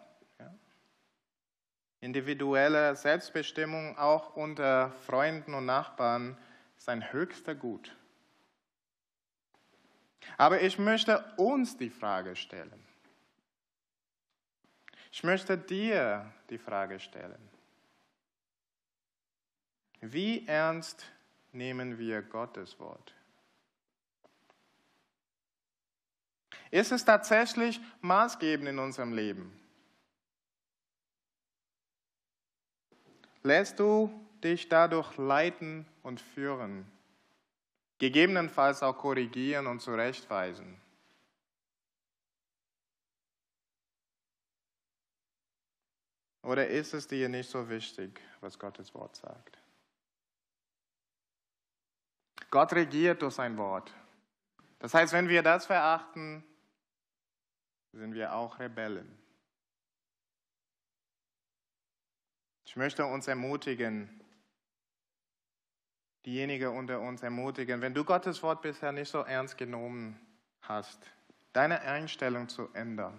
Individuelle 2.01 2.98
Selbstbestimmung 2.98 3.98
auch 3.98 4.36
unter 4.36 4.91
Freunden 5.05 5.53
und 5.53 5.65
Nachbarn 5.65 6.38
ist 6.77 6.89
ein 6.89 7.13
höchster 7.13 7.55
Gut. 7.55 7.96
Aber 10.37 10.61
ich 10.61 10.77
möchte 10.77 11.23
uns 11.37 11.77
die 11.77 11.89
Frage 11.89 12.35
stellen. 12.35 12.83
Ich 15.11 15.23
möchte 15.23 15.57
dir 15.57 16.31
die 16.49 16.57
Frage 16.57 16.99
stellen. 16.99 17.49
Wie 20.01 20.47
ernst 20.47 21.05
nehmen 21.51 21.97
wir 21.97 22.21
Gottes 22.21 22.79
Wort? 22.79 23.13
Ist 26.71 26.91
es 26.91 27.05
tatsächlich 27.05 27.79
maßgebend 28.01 28.67
in 28.67 28.79
unserem 28.79 29.13
Leben? 29.13 29.53
Lässt 33.43 33.79
du 33.79 34.11
dich 34.43 34.67
dadurch 34.67 35.15
leiten 35.17 35.85
und 36.01 36.19
führen? 36.19 36.91
Gegebenenfalls 38.03 38.83
auch 38.83 38.98
korrigieren 38.98 39.65
und 39.65 39.79
zurechtweisen? 39.79 40.77
Oder 46.41 46.67
ist 46.67 46.93
es 46.93 47.07
dir 47.07 47.29
nicht 47.29 47.50
so 47.50 47.69
wichtig, 47.69 48.19
was 48.41 48.60
Gottes 48.60 48.93
Wort 48.93 49.15
sagt? 49.15 49.57
Gott 52.50 52.74
regiert 52.74 53.22
durch 53.22 53.36
sein 53.36 53.55
Wort. 53.55 53.93
Das 54.79 54.93
heißt, 54.93 55.13
wenn 55.13 55.29
wir 55.29 55.41
das 55.41 55.65
verachten, 55.65 56.43
sind 57.93 58.15
wir 58.15 58.33
auch 58.33 58.60
Rebellen. 58.60 59.17
Ich 62.65 62.75
möchte 62.75 63.05
uns 63.05 63.29
ermutigen, 63.29 64.22
diejenigen 66.25 66.75
unter 66.75 66.99
uns 66.99 67.21
ermutigen, 67.21 67.81
wenn 67.81 67.93
du 67.93 68.03
Gottes 68.03 68.41
Wort 68.43 68.61
bisher 68.61 68.91
nicht 68.91 69.09
so 69.09 69.19
ernst 69.19 69.57
genommen 69.57 70.19
hast, 70.61 70.99
deine 71.51 71.81
Einstellung 71.81 72.49
zu 72.49 72.69
ändern. 72.73 73.17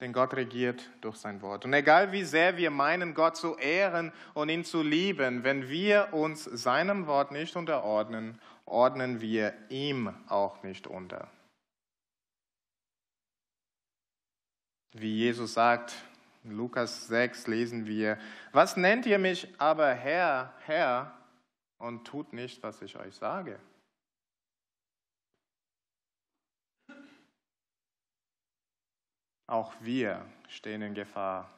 Denn 0.00 0.12
Gott 0.12 0.34
regiert 0.34 0.90
durch 1.00 1.16
sein 1.16 1.40
Wort. 1.40 1.64
Und 1.64 1.72
egal 1.72 2.12
wie 2.12 2.24
sehr 2.24 2.58
wir 2.58 2.70
meinen, 2.70 3.14
Gott 3.14 3.36
zu 3.36 3.56
ehren 3.56 4.12
und 4.34 4.50
ihn 4.50 4.62
zu 4.62 4.82
lieben, 4.82 5.42
wenn 5.42 5.70
wir 5.70 6.12
uns 6.12 6.44
seinem 6.44 7.06
Wort 7.06 7.32
nicht 7.32 7.56
unterordnen, 7.56 8.38
ordnen 8.66 9.22
wir 9.22 9.54
ihm 9.70 10.14
auch 10.28 10.62
nicht 10.62 10.86
unter. 10.86 11.30
Wie 14.92 15.16
Jesus 15.16 15.54
sagt, 15.54 15.94
in 16.46 16.56
Lukas 16.56 17.08
6 17.08 17.48
lesen 17.48 17.86
wir, 17.86 18.18
was 18.52 18.76
nennt 18.76 19.04
ihr 19.06 19.18
mich 19.18 19.48
aber 19.58 19.92
Herr, 19.92 20.54
Herr 20.64 21.12
und 21.78 22.06
tut 22.06 22.32
nicht, 22.32 22.62
was 22.62 22.80
ich 22.82 22.96
euch 22.96 23.14
sage? 23.14 23.58
Auch 29.48 29.74
wir 29.80 30.24
stehen 30.48 30.82
in 30.82 30.94
Gefahr, 30.94 31.50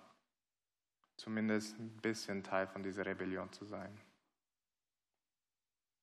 zumindest 1.17 1.79
ein 1.79 1.91
bisschen 2.03 2.43
Teil 2.43 2.67
von 2.67 2.83
dieser 2.83 3.07
Rebellion 3.07 3.51
zu 3.53 3.65
sein. 3.65 3.99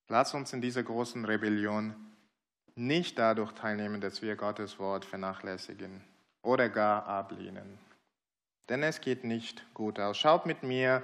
Lass 0.07 0.33
uns 0.33 0.53
in 0.53 0.61
dieser 0.61 0.83
großen 0.83 1.25
Rebellion 1.25 1.95
nicht 2.75 3.17
dadurch 3.17 3.53
teilnehmen, 3.53 4.01
dass 4.01 4.21
wir 4.21 4.35
Gottes 4.35 4.77
Wort 4.77 5.05
vernachlässigen 5.05 6.03
oder 6.41 6.69
gar 6.69 7.07
ablehnen. 7.07 7.84
Denn 8.69 8.83
es 8.83 9.01
geht 9.01 9.23
nicht 9.23 9.65
gut 9.73 9.99
aus. 9.99 10.17
Schaut 10.17 10.45
mit 10.45 10.63
mir 10.63 11.03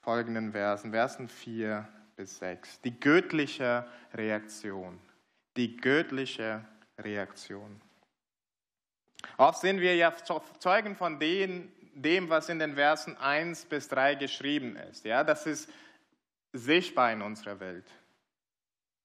folgenden 0.00 0.52
Versen, 0.52 0.90
Versen 0.90 1.28
4 1.28 1.88
bis 2.16 2.38
6. 2.38 2.80
Die 2.82 2.98
göttliche 2.98 3.86
Reaktion. 4.12 4.98
Die 5.56 5.76
göttliche 5.76 6.64
Reaktion. 6.98 7.80
Oft 9.36 9.60
sind 9.60 9.80
wir 9.80 9.96
ja 9.96 10.12
Zeugen 10.58 10.96
von 10.96 11.18
dem, 11.18 11.72
dem, 11.94 12.28
was 12.28 12.48
in 12.48 12.58
den 12.58 12.74
Versen 12.74 13.16
1 13.16 13.66
bis 13.66 13.88
3 13.88 14.14
geschrieben 14.14 14.76
ist. 14.76 15.04
Ja, 15.04 15.24
das 15.24 15.46
ist 15.46 15.70
sichtbar 16.52 17.12
in 17.12 17.22
unserer 17.22 17.58
Welt. 17.60 17.86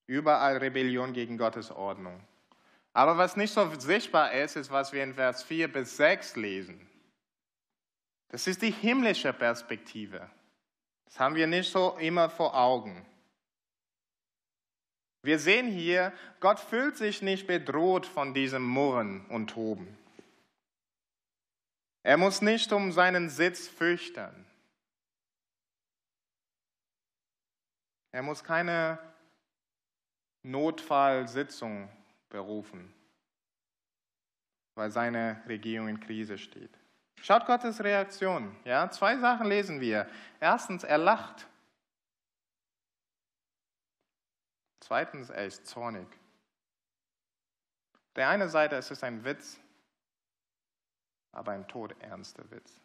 Überall 0.08 0.58
Rebellion 0.58 1.14
gegen 1.14 1.38
Gottes 1.38 1.72
Ordnung. 1.72 2.24
Aber 2.94 3.18
was 3.18 3.36
nicht 3.36 3.54
so 3.54 3.74
sichtbar 3.80 4.34
ist, 4.34 4.56
ist, 4.56 4.70
was 4.70 4.94
wir 4.94 5.04
in 5.04 5.16
Vers 5.16 5.44
4 5.44 5.72
bis 5.72 5.98
6 5.98 6.36
lesen. 6.36 6.88
Das 8.34 8.48
ist 8.48 8.64
die 8.64 8.72
himmlische 8.72 9.32
Perspektive. 9.32 10.28
Das 11.06 11.20
haben 11.20 11.36
wir 11.36 11.46
nicht 11.46 11.72
so 11.72 11.96
immer 12.00 12.32
vor 12.32 12.58
Augen. 12.58 13.06
Wir 15.22 15.38
sehen 15.38 15.68
hier, 15.68 16.12
Gott 16.40 16.60
fühlt 16.60 16.98
sich 16.98 17.22
nicht 17.22 17.46
bedroht 17.46 18.08
von 18.08 18.34
diesem 18.34 18.64
Murren 18.64 19.24
und 19.28 19.52
Toben. 19.52 19.96
Er 22.02 22.18
muss 22.18 22.42
nicht 22.42 22.74
um 22.74 22.92
seinen 22.92 23.30
Sitz 23.30 23.68
fürchten. 23.68 24.48
Er 28.12 28.24
muss 28.24 28.44
keine 28.44 28.98
Notfallsitzung 30.42 31.88
berufen, 32.30 32.92
weil 34.74 34.90
seine 34.90 35.44
Regierung 35.48 35.88
in 35.88 36.00
Krise 36.00 36.40
steht. 36.40 36.83
Schaut 37.24 37.46
Gottes 37.46 37.82
Reaktion. 37.82 38.54
Ja, 38.66 38.92
zwei 38.92 39.18
Sachen 39.18 39.48
lesen 39.48 39.80
wir. 39.80 40.10
Erstens, 40.42 40.84
er 40.84 40.98
lacht. 40.98 41.48
Zweitens, 44.82 45.30
er 45.30 45.46
ist 45.46 45.66
zornig. 45.66 46.06
Der 48.18 48.28
eine 48.28 48.50
Seite, 48.50 48.76
es 48.76 48.92
ist 48.92 49.06
ein 49.06 49.24
Witz, 49.24 49.58
aber 51.32 51.54
ein 51.54 51.66
todernster 51.66 52.44
Witz. 52.52 52.78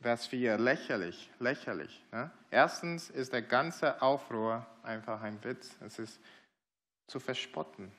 Vers 0.00 0.26
4, 0.26 0.58
lächerlich, 0.58 1.30
lächerlich. 1.38 2.04
Ne? 2.10 2.28
Erstens 2.50 3.08
ist 3.08 3.32
der 3.32 3.42
ganze 3.42 4.02
Aufruhr 4.02 4.66
einfach 4.82 5.22
ein 5.22 5.44
Witz. 5.44 5.76
Es 5.80 6.00
ist 6.00 6.20
zu 7.06 7.20
verspotten. 7.20 7.92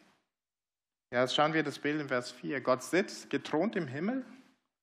Ja, 1.13 1.21
jetzt 1.21 1.35
schauen 1.35 1.53
wir 1.53 1.61
das 1.61 1.77
Bild 1.77 2.01
in 2.01 2.07
Vers 2.07 2.31
4. 2.31 2.59
Gott 2.61 2.81
sitzt 2.81 3.29
gethront 3.29 3.75
im 3.75 3.85
Himmel, 3.85 4.25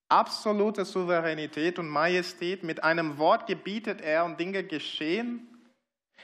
absolute 0.09 0.85
Souveränität 0.85 1.77
und 1.81 1.89
Majestät. 1.89 2.63
Mit 2.63 2.85
einem 2.85 3.19
Wort 3.19 3.49
gebietet 3.49 4.01
er 4.01 4.25
und 4.25 4.39
Dinge 4.39 4.63
geschehen. 4.63 5.49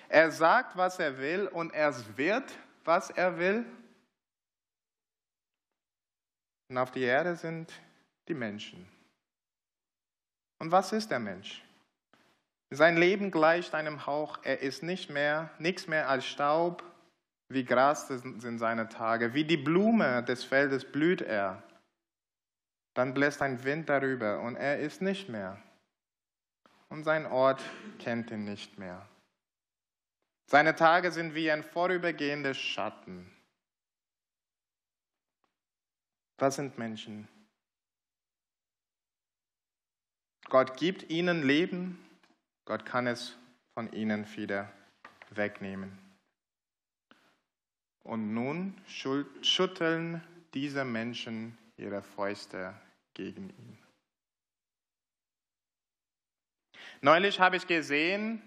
Er 0.09 0.31
sagt, 0.31 0.77
was 0.77 1.01
er 1.01 1.19
will 1.19 1.49
und 1.49 1.75
er 1.75 1.93
wird, 2.17 2.57
was 2.85 3.11
er 3.11 3.37
will. 3.41 3.67
Und 6.69 6.79
auf 6.79 6.93
die 6.93 7.03
Erde 7.03 7.35
sind 7.35 7.73
die 8.29 8.35
Menschen. 8.35 8.87
Und 10.61 10.71
was 10.71 10.93
ist 10.93 11.11
der 11.11 11.19
Mensch? 11.19 11.65
Sein 12.71 12.97
Leben 12.97 13.33
gleicht 13.33 13.75
einem 13.75 14.07
Hauch. 14.07 14.39
Er 14.45 14.61
ist 14.61 14.85
nicht 14.85 15.11
mehr, 15.11 15.51
nichts 15.59 15.89
mehr 15.89 16.09
als 16.09 16.27
Staub. 16.27 16.85
Wie 17.49 17.65
Gras 17.65 18.09
sind 18.09 18.59
seine 18.59 18.89
Tage. 18.89 19.35
Wie 19.35 19.45
die 19.45 19.57
Blume 19.57 20.23
des 20.25 20.45
Feldes 20.45 20.85
blüht 20.85 21.23
er. 21.23 21.63
Dann 22.95 23.15
bläst 23.15 23.43
ein 23.43 23.63
Wind 23.65 23.89
darüber 23.89 24.41
und 24.41 24.57
er 24.57 24.81
ist 24.81 25.03
nicht 25.03 25.29
mehr. 25.29 25.63
Und 26.89 27.05
sein 27.05 27.27
Ort 27.27 27.63
kennt 27.99 28.31
ihn 28.31 28.45
nicht 28.45 28.79
mehr. 28.79 29.09
Seine 30.47 30.75
Tage 30.75 31.11
sind 31.11 31.35
wie 31.35 31.51
ein 31.51 31.65
vorübergehender 31.65 32.55
Schatten. 32.55 33.31
Was 36.39 36.57
sind 36.57 36.79
Menschen? 36.79 37.29
Gott 40.49 40.77
gibt 40.77 41.11
ihnen 41.11 41.43
Leben, 41.43 41.99
Gott 42.65 42.87
kann 42.87 43.07
es 43.09 43.37
von 43.75 43.93
ihnen 43.93 44.25
wieder 44.37 44.73
wegnehmen. 45.31 46.06
Und 48.07 48.33
nun 48.35 48.73
schütteln 48.87 50.23
diese 50.55 50.85
Menschen 50.85 51.59
ihre 51.77 52.03
Fäuste 52.03 52.73
gegen 53.15 53.51
ihn. 53.51 53.79
Neulich 57.01 57.41
habe 57.41 57.57
ich 57.57 57.67
gesehen, 57.67 58.41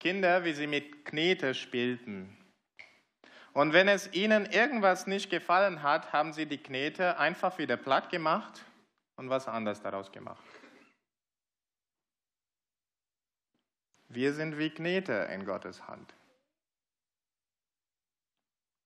Kinder, 0.00 0.44
wie 0.44 0.52
sie 0.52 0.66
mit 0.66 1.04
Knete 1.04 1.54
spielten. 1.54 2.36
Und 3.52 3.72
wenn 3.72 3.86
es 3.86 4.12
ihnen 4.12 4.46
irgendwas 4.46 5.06
nicht 5.06 5.30
gefallen 5.30 5.84
hat, 5.84 6.12
haben 6.12 6.32
sie 6.32 6.46
die 6.46 6.58
Knete 6.58 7.18
einfach 7.18 7.56
wieder 7.58 7.76
platt 7.76 8.10
gemacht 8.10 8.64
und 9.14 9.30
was 9.30 9.46
anderes 9.46 9.80
daraus 9.80 10.10
gemacht. 10.10 10.42
Wir 14.08 14.32
sind 14.32 14.58
wie 14.58 14.70
Knete 14.70 15.28
in 15.32 15.44
Gottes 15.44 15.86
Hand. 15.86 16.17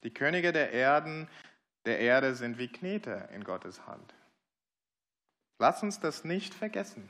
Die 0.03 0.13
Könige 0.13 0.53
der 0.53 0.73
Erden, 0.73 1.29
der 1.85 1.99
Erde 2.01 2.35
sind 2.35 2.59
wie 2.59 2.69
Knete 2.69 3.29
in 3.35 3.45
Gottes 3.45 3.87
Hand. 3.87 4.15
Lass 5.59 5.83
uns 5.83 6.01
das 6.01 6.25
nicht 6.25 6.55
vergessen. 6.55 7.09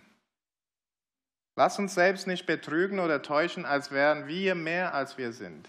Lass 1.56 1.78
uns 1.78 1.94
selbst 1.94 2.26
nicht 2.26 2.46
betrügen 2.46 2.98
oder 2.98 3.22
täuschen, 3.22 3.66
als 3.66 3.90
wären 3.90 4.26
wir 4.26 4.54
mehr, 4.54 4.94
als 4.94 5.18
wir 5.18 5.32
sind. 5.32 5.68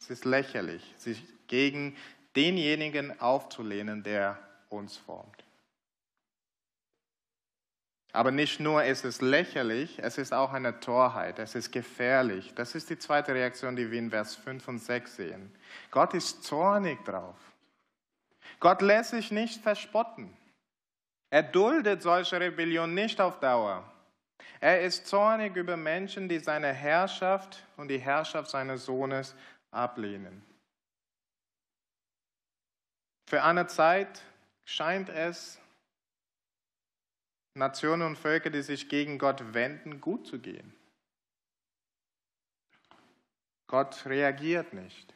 Es 0.00 0.10
ist 0.10 0.24
lächerlich, 0.24 0.94
sich 0.98 1.24
gegen 1.46 1.96
denjenigen 2.36 3.18
aufzulehnen, 3.20 4.02
der 4.02 4.38
uns 4.68 4.96
formt. 4.96 5.44
Aber 8.12 8.30
nicht 8.30 8.60
nur 8.60 8.84
ist 8.84 9.06
es 9.06 9.22
lächerlich, 9.22 9.98
es 9.98 10.18
ist 10.18 10.34
auch 10.34 10.52
eine 10.52 10.80
Torheit, 10.80 11.38
es 11.38 11.54
ist 11.54 11.72
gefährlich. 11.72 12.52
Das 12.54 12.74
ist 12.74 12.90
die 12.90 12.98
zweite 12.98 13.34
Reaktion, 13.34 13.74
die 13.74 13.90
wir 13.90 13.98
in 13.98 14.10
Vers 14.10 14.36
5 14.36 14.68
und 14.68 14.78
6 14.80 15.16
sehen. 15.16 15.54
Gott 15.90 16.12
ist 16.12 16.44
zornig 16.44 17.02
drauf. 17.04 17.36
Gott 18.60 18.82
lässt 18.82 19.10
sich 19.10 19.30
nicht 19.30 19.62
verspotten. 19.62 20.36
Er 21.30 21.42
duldet 21.42 22.02
solche 22.02 22.38
Rebellion 22.38 22.92
nicht 22.92 23.18
auf 23.18 23.40
Dauer. 23.40 23.90
Er 24.60 24.82
ist 24.82 25.06
zornig 25.06 25.56
über 25.56 25.78
Menschen, 25.78 26.28
die 26.28 26.38
seine 26.38 26.72
Herrschaft 26.72 27.64
und 27.78 27.88
die 27.88 27.98
Herrschaft 27.98 28.50
seines 28.50 28.84
Sohnes 28.84 29.34
ablehnen. 29.70 30.44
Für 33.26 33.42
eine 33.42 33.66
Zeit 33.66 34.20
scheint 34.66 35.08
es 35.08 35.58
Nationen 37.54 38.02
und 38.02 38.16
Völker, 38.16 38.50
die 38.50 38.62
sich 38.62 38.88
gegen 38.88 39.18
Gott 39.18 39.54
wenden, 39.54 40.00
gut 40.00 40.26
zu 40.26 40.38
gehen. 40.38 40.74
Gott 43.66 44.04
reagiert 44.06 44.72
nicht. 44.72 45.14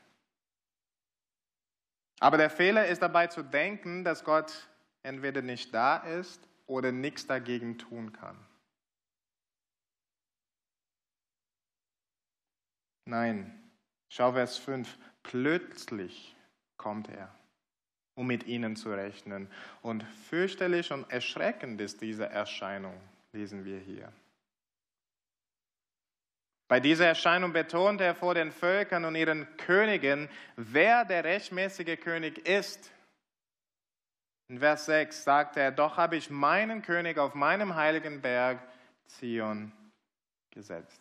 Aber 2.21 2.39
der 2.39 2.51
Fehler 2.51 2.87
ist 2.87 3.03
dabei 3.03 3.27
zu 3.27 3.43
denken, 3.43 4.05
dass 4.05 4.25
Gott 4.25 4.69
entweder 5.03 5.43
nicht 5.43 5.75
da 5.75 5.99
ist 5.99 6.49
oder 6.67 6.93
nichts 6.93 7.27
dagegen 7.27 7.79
tun 7.79 8.13
kann. 8.13 8.39
Nein, 13.05 13.67
Schau 14.09 14.33
Vers 14.33 14.57
5. 14.59 14.97
Plötzlich 15.23 16.37
kommt 16.77 17.09
er, 17.09 17.35
um 18.17 18.27
mit 18.27 18.47
ihnen 18.47 18.75
zu 18.75 18.93
rechnen. 18.93 19.49
Und 19.83 20.03
fürchterlich 20.03 20.93
und 20.93 21.09
erschreckend 21.13 21.81
ist 21.81 22.01
diese 22.01 22.27
Erscheinung, 22.29 23.01
lesen 23.33 23.65
wir 23.65 23.79
hier. 23.79 24.13
Bei 26.69 26.81
dieser 26.81 27.07
Erscheinung 27.07 27.53
betont 27.53 28.01
er 28.01 28.17
vor 28.17 28.35
den 28.35 28.51
Völkern 28.51 29.05
und 29.05 29.15
ihren 29.15 29.47
Königen, 29.57 30.29
wer 30.57 31.05
der 31.05 31.23
rechtmäßige 31.23 32.01
König 32.01 32.39
ist. 32.49 32.91
In 34.49 34.59
Vers 34.59 34.87
6 34.87 35.23
sagt 35.23 35.57
er, 35.57 35.71
doch 35.71 35.97
habe 35.97 36.17
ich 36.17 36.31
meinen 36.31 36.83
König 36.83 37.19
auf 37.19 37.35
meinem 37.35 37.77
heiligen 37.77 38.21
Berg 38.21 38.59
Zion 39.07 39.73
gesetzt. 40.51 41.01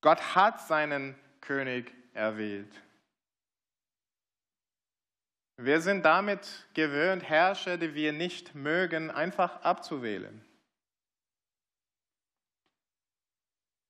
Gott 0.00 0.34
hat 0.34 0.60
seinen 0.60 1.14
König 1.40 1.92
erwählt. 2.12 2.72
Wir 5.56 5.80
sind 5.80 6.04
damit 6.04 6.66
gewöhnt, 6.74 7.22
Herrscher, 7.22 7.78
die 7.78 7.94
wir 7.94 8.12
nicht 8.12 8.54
mögen, 8.54 9.10
einfach 9.10 9.62
abzuwählen. 9.62 10.44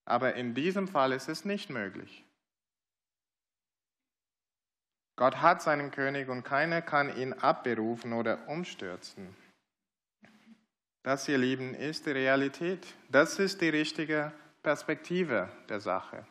Aber 0.05 0.35
in 0.35 0.55
diesem 0.55 0.87
Fall 0.87 1.13
ist 1.13 1.29
es 1.29 1.45
nicht 1.45 1.71
möglich. 1.71 2.25
Gott 5.17 5.37
hat 5.37 5.63
seinen 5.63 5.91
König 5.91 6.29
und 6.29 6.43
keiner 6.43 6.83
kann 6.83 7.17
ihn 7.17 7.33
abberufen 7.33 8.13
oder 8.13 8.47
umstürzen. 8.49 9.35
Das, 11.03 11.29
ihr 11.29 11.39
Lieben, 11.39 11.75
ist 11.75 12.07
die 12.07 12.11
Realität. 12.11 12.85
Das 13.09 13.39
ist 13.39 13.61
die 13.61 13.69
richtige 13.69 14.33
Perspektive 14.63 15.51
der 15.69 15.81
Sache. 15.81 16.27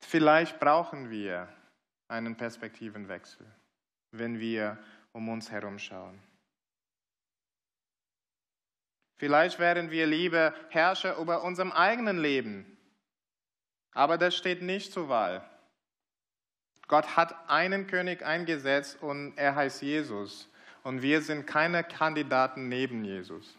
Vielleicht 0.00 0.58
brauchen 0.60 1.10
wir 1.10 1.48
einen 2.14 2.36
Perspektivenwechsel, 2.36 3.44
wenn 4.12 4.38
wir 4.38 4.78
um 5.12 5.28
uns 5.28 5.50
herum 5.50 5.78
schauen. 5.78 6.18
Vielleicht 9.16 9.58
wären 9.58 9.90
wir 9.90 10.06
lieber 10.06 10.54
Herrscher 10.70 11.16
über 11.18 11.42
unserem 11.42 11.72
eigenen 11.72 12.18
Leben, 12.18 12.76
aber 13.92 14.18
das 14.18 14.36
steht 14.36 14.62
nicht 14.62 14.92
zur 14.92 15.08
Wahl. 15.08 15.48
Gott 16.86 17.16
hat 17.16 17.48
einen 17.48 17.86
König 17.86 18.22
eingesetzt 18.22 19.02
und 19.02 19.36
er 19.36 19.54
heißt 19.54 19.82
Jesus. 19.82 20.50
Und 20.82 21.00
wir 21.00 21.22
sind 21.22 21.46
keine 21.46 21.82
Kandidaten 21.82 22.68
neben 22.68 23.04
Jesus. 23.04 23.56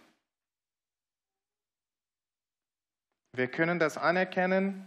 Wir 3.31 3.47
können 3.47 3.79
das 3.79 3.97
anerkennen 3.97 4.85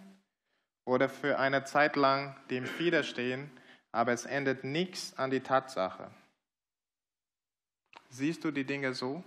oder 0.84 1.08
für 1.08 1.38
eine 1.38 1.64
Zeit 1.64 1.96
lang 1.96 2.36
dem 2.48 2.64
widerstehen, 2.78 3.50
aber 3.92 4.12
es 4.12 4.24
ändert 4.24 4.64
nichts 4.64 5.16
an 5.16 5.30
die 5.30 5.40
Tatsache. 5.40 6.10
Siehst 8.10 8.44
du 8.44 8.50
die 8.50 8.64
Dinge 8.64 8.94
so? 8.94 9.22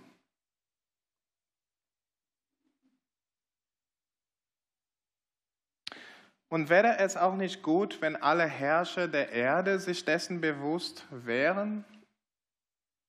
Und 6.48 6.68
wäre 6.68 6.98
es 6.98 7.16
auch 7.16 7.34
nicht 7.34 7.62
gut, 7.62 8.02
wenn 8.02 8.14
alle 8.14 8.44
Herrscher 8.44 9.08
der 9.08 9.32
Erde 9.32 9.78
sich 9.78 10.04
dessen 10.04 10.42
bewusst 10.42 11.06
wären? 11.10 11.84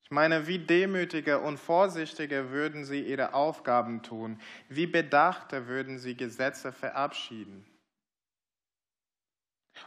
Ich 0.04 0.12
meine, 0.12 0.48
wie 0.48 0.60
demütiger 0.60 1.42
und 1.42 1.58
vorsichtiger 1.58 2.52
würden 2.52 2.86
sie 2.86 3.02
ihre 3.02 3.34
Aufgaben 3.34 4.02
tun, 4.02 4.39
wie 4.70 4.88
bedachter 4.88 5.68
würden 5.68 6.00
sie 6.00 6.16
Gesetze 6.16 6.72
verabschieden. 6.72 7.66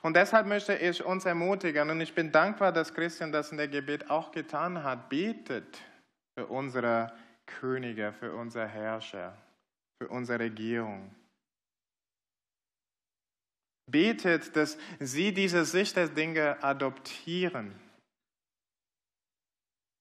Und 0.03 0.17
deshalb 0.17 0.47
möchte 0.47 0.75
ich 0.75 1.05
uns 1.05 1.25
ermutigen, 1.25 1.91
und 1.91 2.01
ich 2.01 2.15
bin 2.15 2.33
dankbar, 2.33 2.73
dass 2.73 2.93
Christian 2.93 3.33
das 3.33 3.51
in 3.51 3.57
der 3.57 3.69
Gebet 3.69 4.11
auch 4.11 4.33
getan 4.33 4.83
hat, 4.83 5.09
betet 5.09 5.81
für 6.35 6.47
unsere 6.47 7.13
Könige, 7.47 8.13
für 8.13 8.35
unsere 8.35 8.67
Herrscher, 8.67 9.37
für 10.01 10.09
unsere 10.09 10.41
Regierung. 10.41 11.15
Betet, 13.89 14.57
dass 14.57 14.77
sie 14.99 15.33
diese 15.33 15.65
Sicht 15.65 15.97
der 15.97 16.09
Dinge 16.09 16.63
adoptieren 16.63 17.81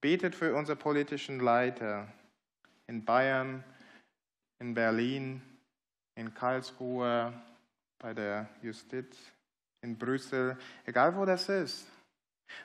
Betet 0.06 0.36
für 0.36 0.54
unsere 0.54 0.78
politischen 0.78 1.40
Leiter 1.40 2.08
in 2.86 3.04
Bayern, 3.04 3.64
in 4.60 4.76
Berlin, 4.76 5.42
in 6.14 6.32
Karlsruhe, 6.32 7.34
bei 7.98 8.14
der 8.14 8.48
Justiz, 8.62 9.18
in 9.86 9.98
Brüssel, 9.98 10.58
egal 10.86 11.16
wo 11.16 11.26
das 11.26 11.48
ist. 11.48 11.88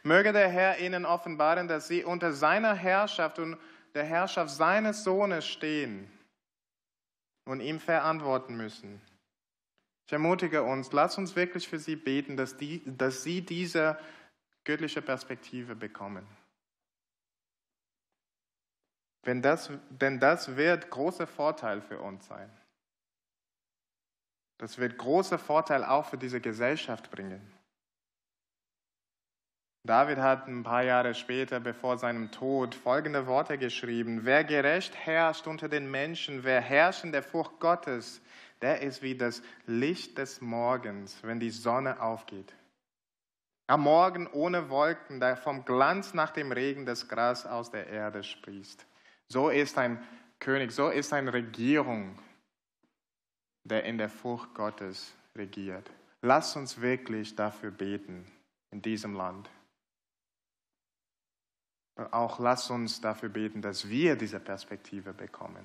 Möge 0.02 0.32
der 0.32 0.48
Herr 0.48 0.78
ihnen 0.78 1.04
offenbaren, 1.04 1.68
dass 1.68 1.86
sie 1.86 2.02
unter 2.04 2.32
seiner 2.32 2.74
Herrschaft 2.74 3.38
und 3.38 3.56
der 3.94 4.04
Herrschaft 4.04 4.50
seines 4.50 5.04
Sohnes 5.04 5.46
stehen 5.46 6.10
und 7.44 7.60
ihm 7.60 7.78
verantworten 7.78 8.56
müssen. 8.56 9.00
Ich 10.06 10.12
ermutige 10.12 10.62
uns, 10.62 10.92
lass 10.92 11.18
uns 11.18 11.36
wirklich 11.36 11.68
für 11.68 11.78
sie 11.78 11.96
beten, 11.96 12.36
dass, 12.36 12.56
die, 12.56 12.82
dass 12.84 13.22
sie 13.22 13.42
diese 13.42 13.98
göttliche 14.64 15.02
Perspektive 15.02 15.76
bekommen. 15.76 16.26
Wenn 19.22 19.42
das, 19.42 19.70
denn 19.90 20.18
das 20.18 20.56
wird 20.56 20.90
großer 20.90 21.26
Vorteil 21.26 21.82
für 21.82 22.00
uns 22.00 22.26
sein. 22.26 22.50
Das 24.60 24.76
wird 24.76 24.98
großer 24.98 25.38
Vorteil 25.38 25.84
auch 25.84 26.04
für 26.04 26.18
diese 26.18 26.38
Gesellschaft 26.38 27.10
bringen. 27.10 27.40
David 29.84 30.18
hat 30.18 30.48
ein 30.48 30.62
paar 30.62 30.82
Jahre 30.82 31.14
später, 31.14 31.60
bevor 31.60 31.96
seinem 31.96 32.30
Tod, 32.30 32.74
folgende 32.74 33.26
Worte 33.26 33.56
geschrieben. 33.56 34.26
Wer 34.26 34.44
gerecht 34.44 34.94
herrscht 34.94 35.46
unter 35.46 35.70
den 35.70 35.90
Menschen, 35.90 36.44
wer 36.44 36.60
herrscht 36.60 37.04
in 37.04 37.12
der 37.12 37.22
Furcht 37.22 37.58
Gottes, 37.58 38.20
der 38.60 38.82
ist 38.82 39.00
wie 39.00 39.14
das 39.14 39.40
Licht 39.64 40.18
des 40.18 40.42
Morgens, 40.42 41.16
wenn 41.22 41.40
die 41.40 41.48
Sonne 41.48 42.02
aufgeht. 42.02 42.54
Am 43.66 43.80
Morgen 43.80 44.26
ohne 44.26 44.68
Wolken, 44.68 45.20
da 45.20 45.36
vom 45.36 45.64
Glanz 45.64 46.12
nach 46.12 46.32
dem 46.32 46.52
Regen 46.52 46.84
das 46.84 47.08
Gras 47.08 47.46
aus 47.46 47.70
der 47.70 47.86
Erde 47.86 48.22
sprießt. 48.22 48.84
So 49.26 49.48
ist 49.48 49.78
ein 49.78 50.06
König, 50.38 50.72
so 50.72 50.90
ist 50.90 51.14
eine 51.14 51.32
Regierung, 51.32 52.18
der 53.70 53.84
in 53.84 53.98
der 53.98 54.08
Furcht 54.08 54.54
Gottes 54.54 55.14
regiert. 55.36 55.90
Lass 56.22 56.56
uns 56.56 56.80
wirklich 56.80 57.36
dafür 57.36 57.70
beten 57.70 58.26
in 58.70 58.82
diesem 58.82 59.14
Land. 59.14 59.48
Auch 62.10 62.38
lass 62.38 62.70
uns 62.70 63.00
dafür 63.00 63.28
beten, 63.28 63.62
dass 63.62 63.88
wir 63.88 64.16
diese 64.16 64.40
Perspektive 64.40 65.12
bekommen. 65.12 65.64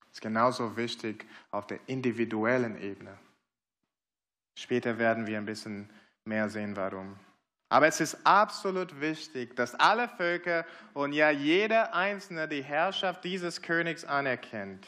Das 0.00 0.14
ist 0.14 0.20
genauso 0.20 0.76
wichtig 0.76 1.26
auf 1.50 1.66
der 1.66 1.80
individuellen 1.86 2.80
Ebene. 2.80 3.16
Später 4.58 4.98
werden 4.98 5.26
wir 5.26 5.36
ein 5.36 5.44
bisschen 5.44 5.90
mehr 6.24 6.48
sehen, 6.48 6.76
warum. 6.76 7.16
Aber 7.68 7.88
es 7.88 8.00
ist 8.00 8.24
absolut 8.24 9.00
wichtig, 9.00 9.56
dass 9.56 9.74
alle 9.74 10.08
Völker 10.08 10.64
und 10.94 11.12
ja 11.12 11.30
jeder 11.30 11.94
Einzelne 11.94 12.48
die 12.48 12.62
Herrschaft 12.62 13.24
dieses 13.24 13.60
Königs 13.60 14.04
anerkennt. 14.04 14.86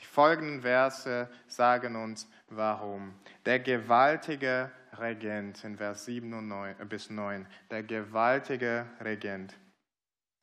Die 0.00 0.06
folgenden 0.06 0.62
Verse 0.62 1.28
sagen 1.46 1.94
uns, 1.94 2.26
warum. 2.48 3.14
Der 3.44 3.60
gewaltige 3.60 4.70
Regent 4.98 5.62
in 5.62 5.76
Vers 5.76 6.06
7 6.06 6.32
und 6.32 6.48
9, 6.48 6.80
äh, 6.80 6.84
bis 6.86 7.10
9, 7.10 7.46
der 7.70 7.82
gewaltige 7.82 8.86
Regent. 9.04 9.54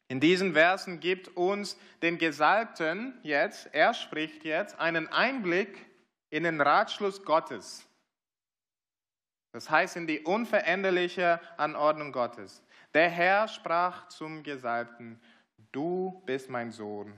In 0.10 0.20
diesen 0.20 0.54
Versen 0.54 1.00
gibt 1.00 1.36
uns 1.36 1.78
den 2.02 2.18
Gesalbten 2.18 3.20
jetzt, 3.24 3.68
er 3.74 3.94
spricht 3.94 4.46
jetzt, 4.46 4.80
einen 4.80 5.10
Einblick 5.10 5.86
in 6.30 6.44
den 6.44 6.62
Ratschluss 6.62 7.24
Gottes. 7.24 7.86
Das 9.52 9.70
heißt 9.70 9.98
in 9.98 10.08
die 10.08 10.20
unveränderliche 10.20 11.42
Anordnung 11.58 12.12
Gottes. 12.12 12.64
Der 12.94 13.10
Herr 13.10 13.48
sprach 13.48 14.08
zum 14.08 14.44
Gesalbten, 14.44 15.20
du 15.72 16.22
bist 16.26 16.50
mein 16.50 16.72
Sohn, 16.72 17.14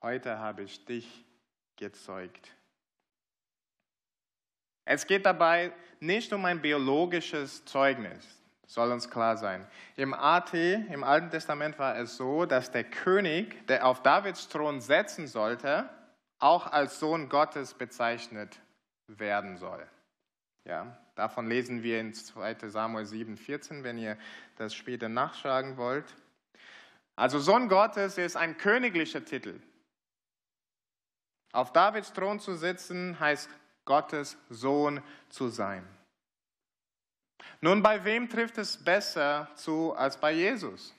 heute 0.00 0.38
habe 0.38 0.62
ich 0.62 0.84
dich 0.84 1.24
gezeugt. 1.82 2.54
Es 4.84 5.06
geht 5.08 5.26
dabei 5.26 5.72
nicht 5.98 6.32
um 6.32 6.44
ein 6.44 6.62
biologisches 6.62 7.64
Zeugnis, 7.64 8.24
soll 8.66 8.92
uns 8.92 9.10
klar 9.10 9.36
sein. 9.36 9.66
Im 9.96 10.14
AT, 10.14 10.54
im 10.54 11.02
Alten 11.02 11.30
Testament 11.30 11.80
war 11.80 11.98
es 11.98 12.16
so, 12.16 12.46
dass 12.46 12.70
der 12.70 12.84
König, 12.84 13.66
der 13.66 13.84
auf 13.84 14.00
Davids 14.02 14.48
Thron 14.48 14.80
setzen 14.80 15.26
sollte, 15.26 15.90
auch 16.38 16.70
als 16.70 17.00
Sohn 17.00 17.28
Gottes 17.28 17.74
bezeichnet 17.74 18.60
werden 19.08 19.56
soll. 19.56 19.84
Ja, 20.64 20.96
davon 21.16 21.48
lesen 21.48 21.82
wir 21.82 21.98
in 21.98 22.14
2 22.14 22.68
Samuel 22.68 23.06
7, 23.06 23.36
14, 23.36 23.82
wenn 23.82 23.98
ihr 23.98 24.16
das 24.56 24.72
später 24.72 25.08
nachschlagen 25.08 25.76
wollt. 25.76 26.14
Also 27.16 27.40
Sohn 27.40 27.68
Gottes 27.68 28.18
ist 28.18 28.36
ein 28.36 28.56
königlicher 28.56 29.24
Titel. 29.24 29.60
Auf 31.52 31.72
Davids 31.72 32.12
Thron 32.12 32.40
zu 32.40 32.54
sitzen 32.54 33.18
heißt 33.20 33.48
Gottes 33.84 34.36
Sohn 34.48 35.02
zu 35.28 35.48
sein. 35.48 35.86
Nun, 37.60 37.82
bei 37.82 38.04
wem 38.04 38.28
trifft 38.28 38.58
es 38.58 38.82
besser 38.82 39.48
zu 39.54 39.94
als 39.94 40.16
bei 40.16 40.32
Jesus? 40.32 40.94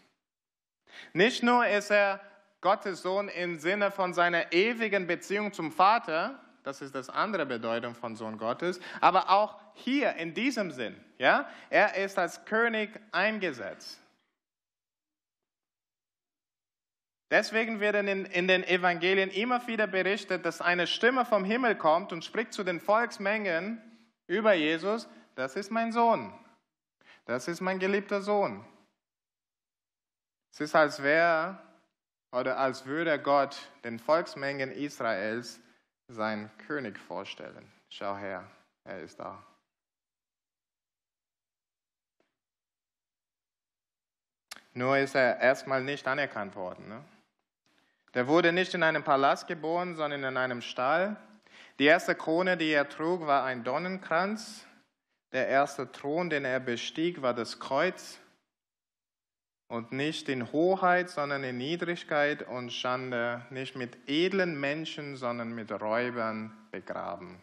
Nicht 1.11 1.43
nur 1.43 1.67
ist 1.67 1.91
er 1.91 2.21
Gottes 2.61 3.01
Sohn 3.01 3.27
im 3.29 3.59
Sinne 3.59 3.91
von 3.91 4.13
seiner 4.13 4.53
ewigen 4.53 5.07
Beziehung 5.07 5.51
zum 5.51 5.71
Vater, 5.71 6.39
das 6.63 6.81
ist 6.81 6.95
das 6.95 7.09
andere 7.09 7.45
Bedeutung 7.45 7.93
von 7.93 8.15
Sohn 8.15 8.37
Gottes. 8.37 8.79
Aber 9.01 9.29
auch 9.29 9.59
hier 9.73 10.15
in 10.15 10.33
diesem 10.33 10.71
Sinn, 10.71 10.95
ja, 11.17 11.49
er 11.69 11.95
ist 11.95 12.17
als 12.17 12.45
König 12.45 12.89
eingesetzt. 13.11 13.99
Deswegen 17.33 17.79
wird 17.79 17.95
in, 17.95 18.25
in 18.25 18.47
den 18.47 18.63
Evangelien 18.63 19.31
immer 19.31 19.65
wieder 19.65 19.87
berichtet, 19.87 20.45
dass 20.45 20.61
eine 20.61 20.85
Stimme 20.85 21.25
vom 21.25 21.43
Himmel 21.43 21.75
kommt 21.75 22.13
und 22.13 22.23
spricht 22.23 22.53
zu 22.53 22.63
den 22.63 22.79
Volksmengen 22.79 23.81
über 24.27 24.53
Jesus, 24.53 25.09
das 25.33 25.55
ist 25.55 25.71
mein 25.71 25.91
Sohn. 25.91 26.31
das 27.25 27.47
ist 27.47 27.59
mein 27.59 27.79
geliebter 27.79 28.21
Sohn. 28.21 28.63
Es 30.51 30.61
ist, 30.61 30.75
als 30.75 31.01
wäre 31.01 31.57
oder 32.31 32.59
als 32.59 32.85
würde 32.85 33.17
Gott 33.17 33.67
den 33.83 33.97
Volksmengen 33.97 34.71
Israels 34.71 35.59
seinen 36.07 36.55
König 36.59 36.99
vorstellen. 36.99 37.71
Schau 37.89 38.15
her, 38.15 38.47
er 38.83 39.01
ist 39.01 39.19
da. 39.19 39.43
Nur 44.75 44.99
ist 44.99 45.15
er 45.15 45.39
erstmal 45.39 45.83
nicht 45.83 46.07
anerkannt 46.07 46.55
worden. 46.55 46.89
Ne? 46.89 47.03
Der 48.13 48.27
wurde 48.27 48.51
nicht 48.51 48.73
in 48.73 48.83
einem 48.83 49.03
Palast 49.03 49.47
geboren, 49.47 49.95
sondern 49.95 50.23
in 50.23 50.37
einem 50.37 50.61
Stall. 50.61 51.17
Die 51.79 51.85
erste 51.85 52.13
Krone, 52.13 52.57
die 52.57 52.69
er 52.69 52.87
trug, 52.87 53.25
war 53.25 53.43
ein 53.43 53.63
Donnenkranz. 53.63 54.67
Der 55.31 55.47
erste 55.47 55.91
Thron, 55.91 56.29
den 56.29 56.45
er 56.45 56.59
bestieg, 56.59 57.23
war 57.23 57.33
das 57.33 57.59
Kreuz. 57.59 58.19
Und 59.67 59.91
nicht 59.91 60.29
in 60.29 60.51
Hoheit, 60.51 61.09
sondern 61.09 61.43
in 61.43 61.57
Niedrigkeit 61.57 62.47
und 62.47 62.71
Schande, 62.71 63.43
nicht 63.49 63.75
mit 63.75 63.97
edlen 64.07 64.59
Menschen, 64.59 65.15
sondern 65.15 65.55
mit 65.55 65.71
Räubern 65.71 66.55
begraben. 66.69 67.41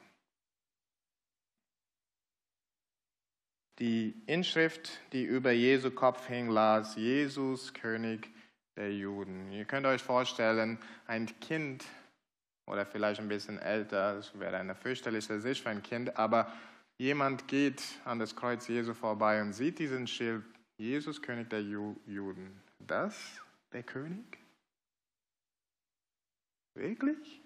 Die 3.81 4.23
Inschrift, 4.27 5.01
die 5.13 5.25
über 5.25 5.51
Jesu 5.51 5.91
Kopf 5.91 6.29
hing, 6.29 6.49
las 6.49 6.95
Jesus, 6.95 7.75
König 7.75 8.31
der 8.81 8.95
Juden. 8.95 9.53
Ihr 9.53 9.67
könnt 9.67 9.85
euch 9.85 10.03
vorstellen, 10.03 10.79
ein 11.07 11.27
Kind 11.41 11.85
oder 12.67 12.87
vielleicht 12.87 13.21
ein 13.21 13.29
bisschen 13.29 13.59
älter, 13.59 14.15
das 14.15 14.39
wäre 14.41 14.57
eine 14.57 14.75
fürchterliche 14.75 15.39
Sicht 15.39 15.63
für 15.63 15.69
ein 15.69 15.83
Kind, 15.83 16.17
aber 16.17 16.51
jemand 16.97 17.47
geht 17.47 17.83
an 18.07 18.19
das 18.19 18.35
Kreuz 18.35 18.69
Jesu 18.69 18.95
vorbei 18.95 19.43
und 19.43 19.53
sieht 19.53 19.79
diesen 19.79 20.07
Schild, 20.07 20.45
Jesus, 20.79 21.21
König 21.21 21.51
der 21.51 21.63
Juden. 21.63 22.63
Das 22.79 23.43
der 23.73 23.83
König? 23.83 24.39
Wirklich? 26.75 27.43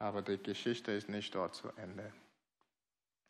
Aber 0.00 0.22
die 0.22 0.42
Geschichte 0.42 0.90
ist 0.90 1.08
nicht 1.08 1.32
dort 1.36 1.54
zu 1.54 1.68
Ende. 1.76 2.12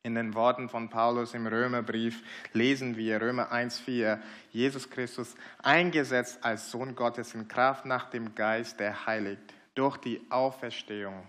In 0.05 0.15
den 0.15 0.35
Worten 0.35 0.69
von 0.69 0.91
Paulus 0.91 1.33
im 1.33 1.47
Römerbrief 1.47 2.23
lesen 2.53 2.95
wir 2.99 3.23
Römer 3.23 3.51
1.4, 3.51 4.21
Jesus 4.51 4.91
Christus 4.91 5.35
eingesetzt 5.63 6.45
als 6.45 6.71
Sohn 6.71 6.95
Gottes 6.95 7.35
in 7.35 7.49
Kraft 7.49 7.87
nach 7.87 8.11
dem 8.11 8.35
Geist, 8.35 8.79
der 8.79 9.07
heiligt, 9.07 9.55
durch 9.75 9.97
die 9.97 10.21
Auferstehung 10.29 11.27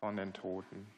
von 0.00 0.16
den 0.16 0.32
Toten. 0.32 0.92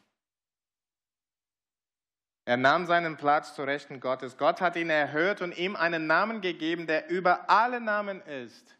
Er 2.46 2.56
nahm 2.56 2.86
seinen 2.86 3.18
Platz 3.18 3.54
zu 3.54 3.62
Rechten 3.62 4.00
Gottes. 4.00 4.38
Gott 4.38 4.62
hat 4.62 4.74
ihn 4.76 4.88
erhört 4.88 5.42
und 5.42 5.58
ihm 5.58 5.76
einen 5.76 6.06
Namen 6.06 6.40
gegeben, 6.40 6.86
der 6.86 7.10
über 7.10 7.50
alle 7.50 7.78
Namen 7.78 8.22
ist. 8.22 8.74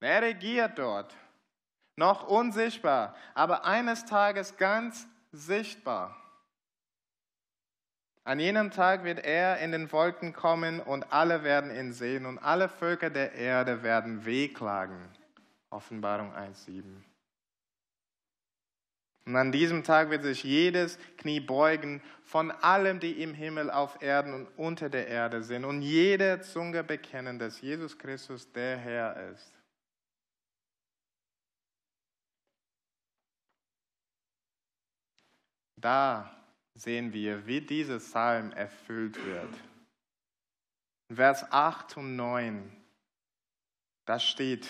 Er 0.00 0.22
regiert 0.22 0.78
dort, 0.78 1.14
noch 1.96 2.26
unsichtbar, 2.26 3.14
aber 3.34 3.66
eines 3.66 4.06
Tages 4.06 4.56
ganz 4.56 5.06
sichtbar. 5.32 6.16
An 8.30 8.38
jenem 8.38 8.70
Tag 8.70 9.02
wird 9.02 9.24
er 9.24 9.58
in 9.58 9.72
den 9.72 9.90
Wolken 9.90 10.32
kommen 10.32 10.78
und 10.78 11.12
alle 11.12 11.42
werden 11.42 11.74
ihn 11.74 11.92
sehen 11.92 12.26
und 12.26 12.38
alle 12.38 12.68
Völker 12.68 13.10
der 13.10 13.32
Erde 13.32 13.82
werden 13.82 14.24
wehklagen. 14.24 14.96
Offenbarung 15.68 16.32
1.7. 16.36 16.84
Und 19.26 19.34
an 19.34 19.50
diesem 19.50 19.82
Tag 19.82 20.10
wird 20.10 20.22
sich 20.22 20.44
jedes 20.44 20.96
Knie 21.16 21.40
beugen 21.40 22.00
von 22.22 22.52
allem, 22.52 23.00
die 23.00 23.20
im 23.20 23.34
Himmel, 23.34 23.68
auf 23.68 24.00
Erden 24.00 24.32
und 24.32 24.46
unter 24.56 24.88
der 24.88 25.08
Erde 25.08 25.42
sind 25.42 25.64
und 25.64 25.82
jede 25.82 26.40
Zunge 26.40 26.84
bekennen, 26.84 27.40
dass 27.40 27.60
Jesus 27.60 27.98
Christus 27.98 28.52
der 28.52 28.76
Herr 28.76 29.32
ist. 29.32 29.52
Da 35.74 36.39
sehen 36.74 37.12
wir, 37.12 37.46
wie 37.46 37.60
dieser 37.60 37.98
Psalm 37.98 38.52
erfüllt 38.52 39.16
wird. 39.24 39.54
Vers 41.12 41.50
8 41.50 41.96
und 41.96 42.16
9, 42.16 42.70
da 44.04 44.18
steht, 44.18 44.68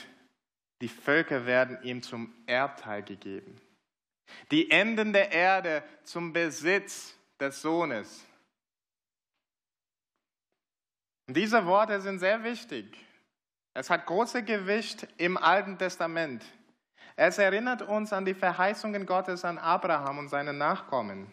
die 0.80 0.88
Völker 0.88 1.44
werden 1.44 1.82
ihm 1.82 2.02
zum 2.02 2.32
Erbteil 2.46 3.02
gegeben. 3.02 3.60
Die 4.50 4.70
Enden 4.70 5.12
der 5.12 5.32
Erde 5.32 5.82
zum 6.04 6.32
Besitz 6.32 7.14
des 7.38 7.60
Sohnes. 7.60 8.24
Und 11.26 11.36
diese 11.36 11.64
Worte 11.66 12.00
sind 12.00 12.18
sehr 12.18 12.42
wichtig. 12.42 12.96
Es 13.74 13.90
hat 13.90 14.06
große 14.06 14.42
Gewicht 14.42 15.06
im 15.16 15.36
Alten 15.36 15.78
Testament. 15.78 16.44
Es 17.16 17.38
erinnert 17.38 17.82
uns 17.82 18.12
an 18.12 18.24
die 18.24 18.34
Verheißungen 18.34 19.06
Gottes 19.06 19.44
an 19.44 19.58
Abraham 19.58 20.18
und 20.18 20.28
seine 20.28 20.52
Nachkommen. 20.52 21.30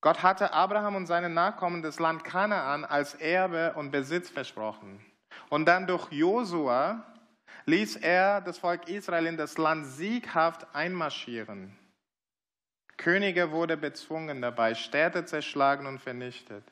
Gott 0.00 0.22
hatte 0.22 0.52
Abraham 0.52 0.96
und 0.96 1.06
seinen 1.06 1.34
Nachkommen 1.34 1.82
das 1.82 1.98
Land 1.98 2.24
Kanaan 2.24 2.84
als 2.84 3.14
Erbe 3.14 3.74
und 3.74 3.90
Besitz 3.90 4.30
versprochen. 4.30 5.04
Und 5.50 5.66
dann 5.66 5.86
durch 5.86 6.10
Josua 6.10 7.04
ließ 7.66 7.96
er 7.96 8.40
das 8.40 8.58
Volk 8.58 8.88
Israel 8.88 9.26
in 9.26 9.36
das 9.36 9.58
Land 9.58 9.86
sieghaft 9.86 10.66
einmarschieren. 10.74 11.76
Könige 12.96 13.50
wurde 13.50 13.76
bezwungen 13.76 14.42
dabei, 14.42 14.74
Städte 14.74 15.24
zerschlagen 15.24 15.86
und 15.86 16.00
vernichtet. 16.00 16.64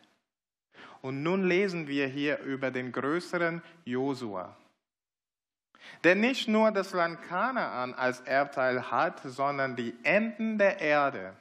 Und 1.01 1.23
nun 1.23 1.47
lesen 1.47 1.87
wir 1.87 2.07
hier 2.07 2.41
über 2.41 2.71
den 2.71 2.93
größeren 2.93 3.63
Josua, 3.85 4.57
der 6.03 6.17
nicht 6.17 6.49
nur 6.49 6.71
das 6.71 6.93
Land 6.93 7.23
Kanaan 7.23 7.95
als 7.95 8.21
Erbteil 8.23 8.91
hat, 8.91 9.21
sondern 9.25 9.77
die 9.77 9.95
Enden 10.03 10.59
der 10.59 10.81
Erde. 10.81 11.35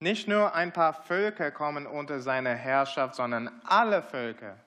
Nicht 0.00 0.28
nur 0.28 0.54
ein 0.54 0.72
paar 0.72 0.94
Völker 0.94 1.50
kommen 1.50 1.86
unter 1.86 2.20
seine 2.20 2.54
Herrschaft, 2.54 3.14
sondern 3.14 3.60
alle 3.64 4.02
Völker. 4.02 4.58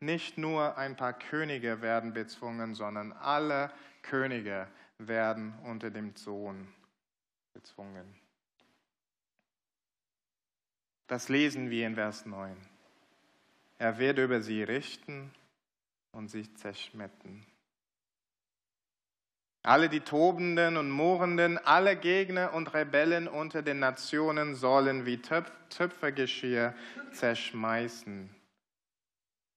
Nicht 0.00 0.36
nur 0.36 0.76
ein 0.76 0.96
paar 0.96 1.14
Könige 1.14 1.80
werden 1.80 2.12
bezwungen, 2.12 2.74
sondern 2.74 3.12
alle 3.12 3.72
Könige 4.02 4.68
werden 4.98 5.54
unter 5.64 5.90
dem 5.90 6.14
Sohn 6.14 6.68
bezwungen. 7.54 8.20
Das 11.06 11.30
lesen 11.30 11.70
wir 11.70 11.86
in 11.86 11.94
Vers 11.94 12.26
9. 12.26 12.54
Er 13.78 13.98
wird 13.98 14.18
über 14.18 14.42
sie 14.42 14.62
richten 14.62 15.34
und 16.12 16.28
sie 16.28 16.52
zerschmetten. 16.54 17.46
Alle 19.66 19.88
die 19.88 20.00
Tobenden 20.00 20.76
und 20.76 20.90
Murrenden, 20.90 21.56
alle 21.56 21.96
Gegner 21.96 22.52
und 22.52 22.74
Rebellen 22.74 23.26
unter 23.26 23.62
den 23.62 23.78
Nationen 23.78 24.54
sollen 24.54 25.06
wie 25.06 25.22
Töpf 25.22 25.50
Töpfergeschirr 25.70 26.74
zerschmeißen. 27.12 28.28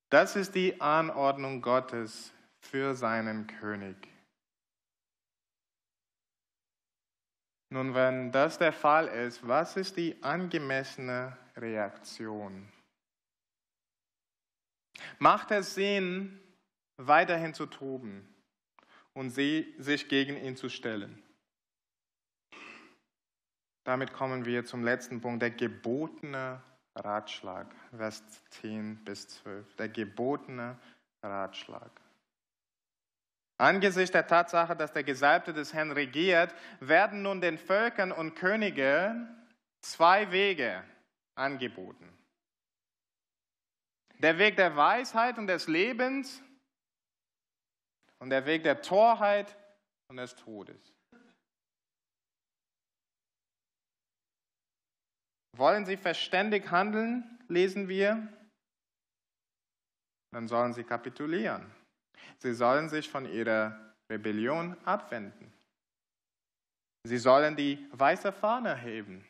Das 0.09 0.37
ist 0.37 0.55
die 0.55 0.79
Anordnung 0.79 1.61
Gottes 1.61 2.31
für 2.61 2.95
seinen 2.95 3.47
König. 3.47 3.97
Nun, 7.69 7.93
wenn 7.93 8.31
das 8.31 8.57
der 8.57 8.71
Fall 8.71 9.09
ist, 9.09 9.45
was 9.45 9.75
ist 9.75 9.97
die 9.97 10.23
angemessene 10.23 11.35
Reaktion? 11.57 12.71
Macht 15.19 15.51
es 15.51 15.75
Sinn, 15.75 16.39
weiterhin 16.95 17.53
zu 17.53 17.65
toben? 17.65 18.36
Und 19.17 19.31
sie 19.31 19.73
sich 19.79 20.09
gegen 20.09 20.37
ihn 20.37 20.55
zu 20.55 20.69
stellen. 20.69 21.23
Damit 23.83 24.13
kommen 24.13 24.45
wir 24.45 24.63
zum 24.63 24.83
letzten 24.83 25.21
Punkt, 25.21 25.41
der 25.41 25.49
gebotene 25.49 26.61
Ratschlag, 26.93 27.73
Vers 27.95 28.23
10 28.61 29.03
bis 29.03 29.27
12. 29.29 29.75
Der 29.75 29.89
gebotene 29.89 30.77
Ratschlag. 31.23 31.89
Angesichts 33.57 34.11
der 34.11 34.27
Tatsache, 34.27 34.75
dass 34.75 34.93
der 34.93 35.03
Gesalbte 35.03 35.51
des 35.51 35.73
Herrn 35.73 35.91
regiert, 35.91 36.53
werden 36.79 37.23
nun 37.23 37.41
den 37.41 37.57
Völkern 37.57 38.11
und 38.11 38.35
Königen 38.35 39.35
zwei 39.81 40.31
Wege 40.31 40.83
angeboten. 41.33 42.07
Der 44.19 44.37
Weg 44.37 44.57
der 44.57 44.75
Weisheit 44.75 45.39
und 45.39 45.47
des 45.47 45.67
Lebens 45.67 46.43
und 48.19 48.29
der 48.29 48.45
Weg 48.45 48.63
der 48.63 48.81
Torheit 48.81 49.55
und 50.09 50.17
des 50.17 50.35
Todes. 50.35 50.93
Wollen 55.55 55.85
sie 55.85 55.97
verständig 55.97 56.69
handeln, 56.69 57.39
lesen 57.47 57.87
wir, 57.87 58.27
dann 60.31 60.47
sollen 60.47 60.73
sie 60.73 60.83
kapitulieren. 60.83 61.71
Sie 62.37 62.53
sollen 62.53 62.89
sich 62.89 63.09
von 63.09 63.25
ihrer 63.25 63.95
Rebellion 64.11 64.77
abwenden. 64.85 65.51
Sie 67.03 67.17
sollen 67.17 67.55
die 67.55 67.87
weiße 67.91 68.31
Fahne 68.31 68.75
heben. 68.75 69.25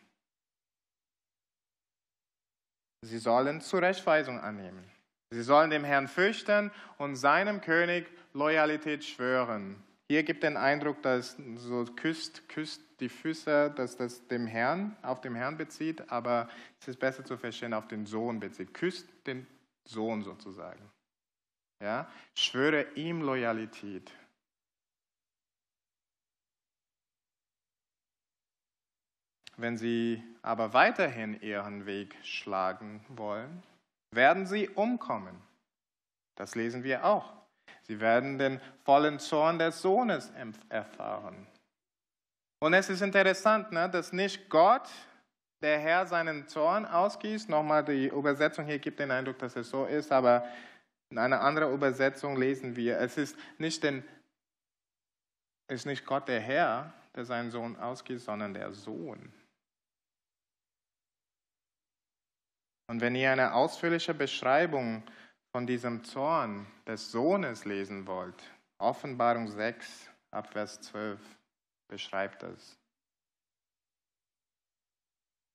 Sie 3.04 3.20
sollen 3.20 3.62
Zurechtweisung 3.62 4.40
annehmen. 4.40 4.92
Sie 5.32 5.44
sollen 5.44 5.70
dem 5.70 5.84
Herrn 5.84 6.08
fürchten 6.08 6.72
und 6.98 7.16
seinem 7.16 7.62
König 7.62 8.10
Loyalität 8.38 9.04
schwören. 9.04 9.84
Hier 10.10 10.24
gibt 10.24 10.44
den 10.44 10.58
Eindruck, 10.58 11.02
dass 11.02 11.36
so 11.56 11.86
küsst, 11.86 12.48
küsst 12.48 12.82
die 13.00 13.10
Füße, 13.10 13.72
dass 13.72 13.98
das 13.98 14.28
dem 14.28 14.46
Herrn, 14.46 14.96
auf 15.02 15.22
dem 15.22 15.34
Herrn 15.36 15.58
bezieht, 15.58 16.12
aber 16.12 16.48
es 16.80 16.88
ist 16.88 17.00
besser 17.00 17.26
zu 17.26 17.36
verstehen, 17.36 17.74
auf 17.74 17.88
den 17.88 18.06
Sohn 18.06 18.40
bezieht. 18.40 18.74
Küsst 18.74 19.10
den 19.26 19.48
Sohn 19.86 20.24
sozusagen. 20.24 20.82
Ja? 21.82 22.10
Schwöre 22.36 22.94
ihm 22.94 23.22
Loyalität. 23.22 24.12
Wenn 29.58 29.78
sie 29.78 30.24
aber 30.44 30.74
weiterhin 30.74 31.42
ihren 31.42 31.88
Weg 31.88 32.16
schlagen 32.24 33.04
wollen, 33.10 33.64
werden 34.12 34.46
sie 34.46 34.70
umkommen. 34.70 35.42
Das 36.36 36.54
lesen 36.54 36.84
wir 36.84 37.04
auch. 37.04 37.37
Sie 37.88 38.00
werden 38.00 38.38
den 38.38 38.60
vollen 38.84 39.20
Zorn 39.20 39.60
des 39.60 39.82
Sohnes 39.82 40.32
erfahren. 40.70 41.48
Und 42.60 42.74
es 42.74 42.90
ist 42.90 43.02
interessant, 43.02 43.72
ne, 43.72 43.90
dass 43.90 44.12
nicht 44.12 44.50
Gott, 44.50 44.90
der 45.62 45.80
Herr, 45.80 46.06
seinen 46.06 46.48
Zorn 46.48 46.86
ausgießt. 46.86 47.50
Nochmal, 47.50 47.86
die 47.86 48.08
Übersetzung 48.08 48.66
hier 48.66 48.80
gibt 48.80 49.00
den 49.00 49.12
Eindruck, 49.12 49.40
dass 49.40 49.56
es 49.56 49.70
so 49.70 49.86
ist, 49.86 50.12
aber 50.12 50.48
in 51.10 51.18
einer 51.18 51.42
anderen 51.42 51.74
Übersetzung 51.74 52.36
lesen 52.36 52.76
wir, 52.76 53.00
es 53.00 53.18
ist 53.18 53.38
nicht, 53.58 53.82
den, 53.84 54.04
ist 55.70 55.86
nicht 55.86 56.06
Gott, 56.06 56.28
der 56.28 56.42
Herr, 56.42 56.94
der 57.16 57.26
seinen 57.26 57.52
Sohn 57.52 57.78
ausgießt, 57.78 58.26
sondern 58.26 58.54
der 58.54 58.74
Sohn. 58.74 59.32
Und 62.90 63.02
wenn 63.02 63.16
ihr 63.16 63.32
eine 63.32 63.54
ausführliche 63.54 64.14
Beschreibung 64.14 65.04
von 65.52 65.66
diesem 65.68 66.04
Zorn 66.04 66.66
des 66.86 67.12
Sohnes 67.12 67.66
lesen 67.66 68.06
wollt, 68.08 68.42
Offenbarung 68.80 69.48
6 69.48 70.10
ab 70.32 70.52
Vers 70.52 70.82
12 70.82 71.20
beschreibt 71.88 72.44
das. 72.44 72.78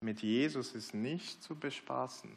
Mit 0.03 0.23
Jesus 0.23 0.75
ist 0.75 0.95
nicht 0.95 1.43
zu 1.43 1.55
bespaßen. 1.55 2.37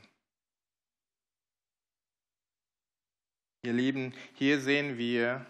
Ihr 3.63 3.73
Lieben, 3.73 4.13
hier 4.35 4.61
sehen 4.61 4.99
wir, 4.99 5.43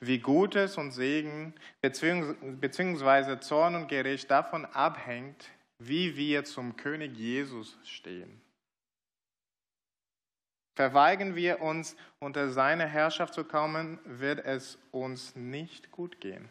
wie 0.00 0.18
Gutes 0.18 0.76
und 0.76 0.90
Segen 0.90 1.54
bzw. 1.80 3.40
Zorn 3.40 3.74
und 3.74 3.88
Gericht 3.88 4.30
davon 4.30 4.66
abhängt, 4.66 5.50
wie 5.78 6.16
wir 6.16 6.44
zum 6.44 6.76
König 6.76 7.16
Jesus 7.16 7.78
stehen. 7.84 8.42
Verweigern 10.80 11.36
wir 11.36 11.60
uns, 11.60 11.94
unter 12.20 12.48
seine 12.48 12.86
Herrschaft 12.86 13.34
zu 13.34 13.44
kommen, 13.44 13.98
wird 14.04 14.46
es 14.46 14.78
uns 14.92 15.36
nicht 15.36 15.90
gut 15.90 16.22
gehen. 16.22 16.48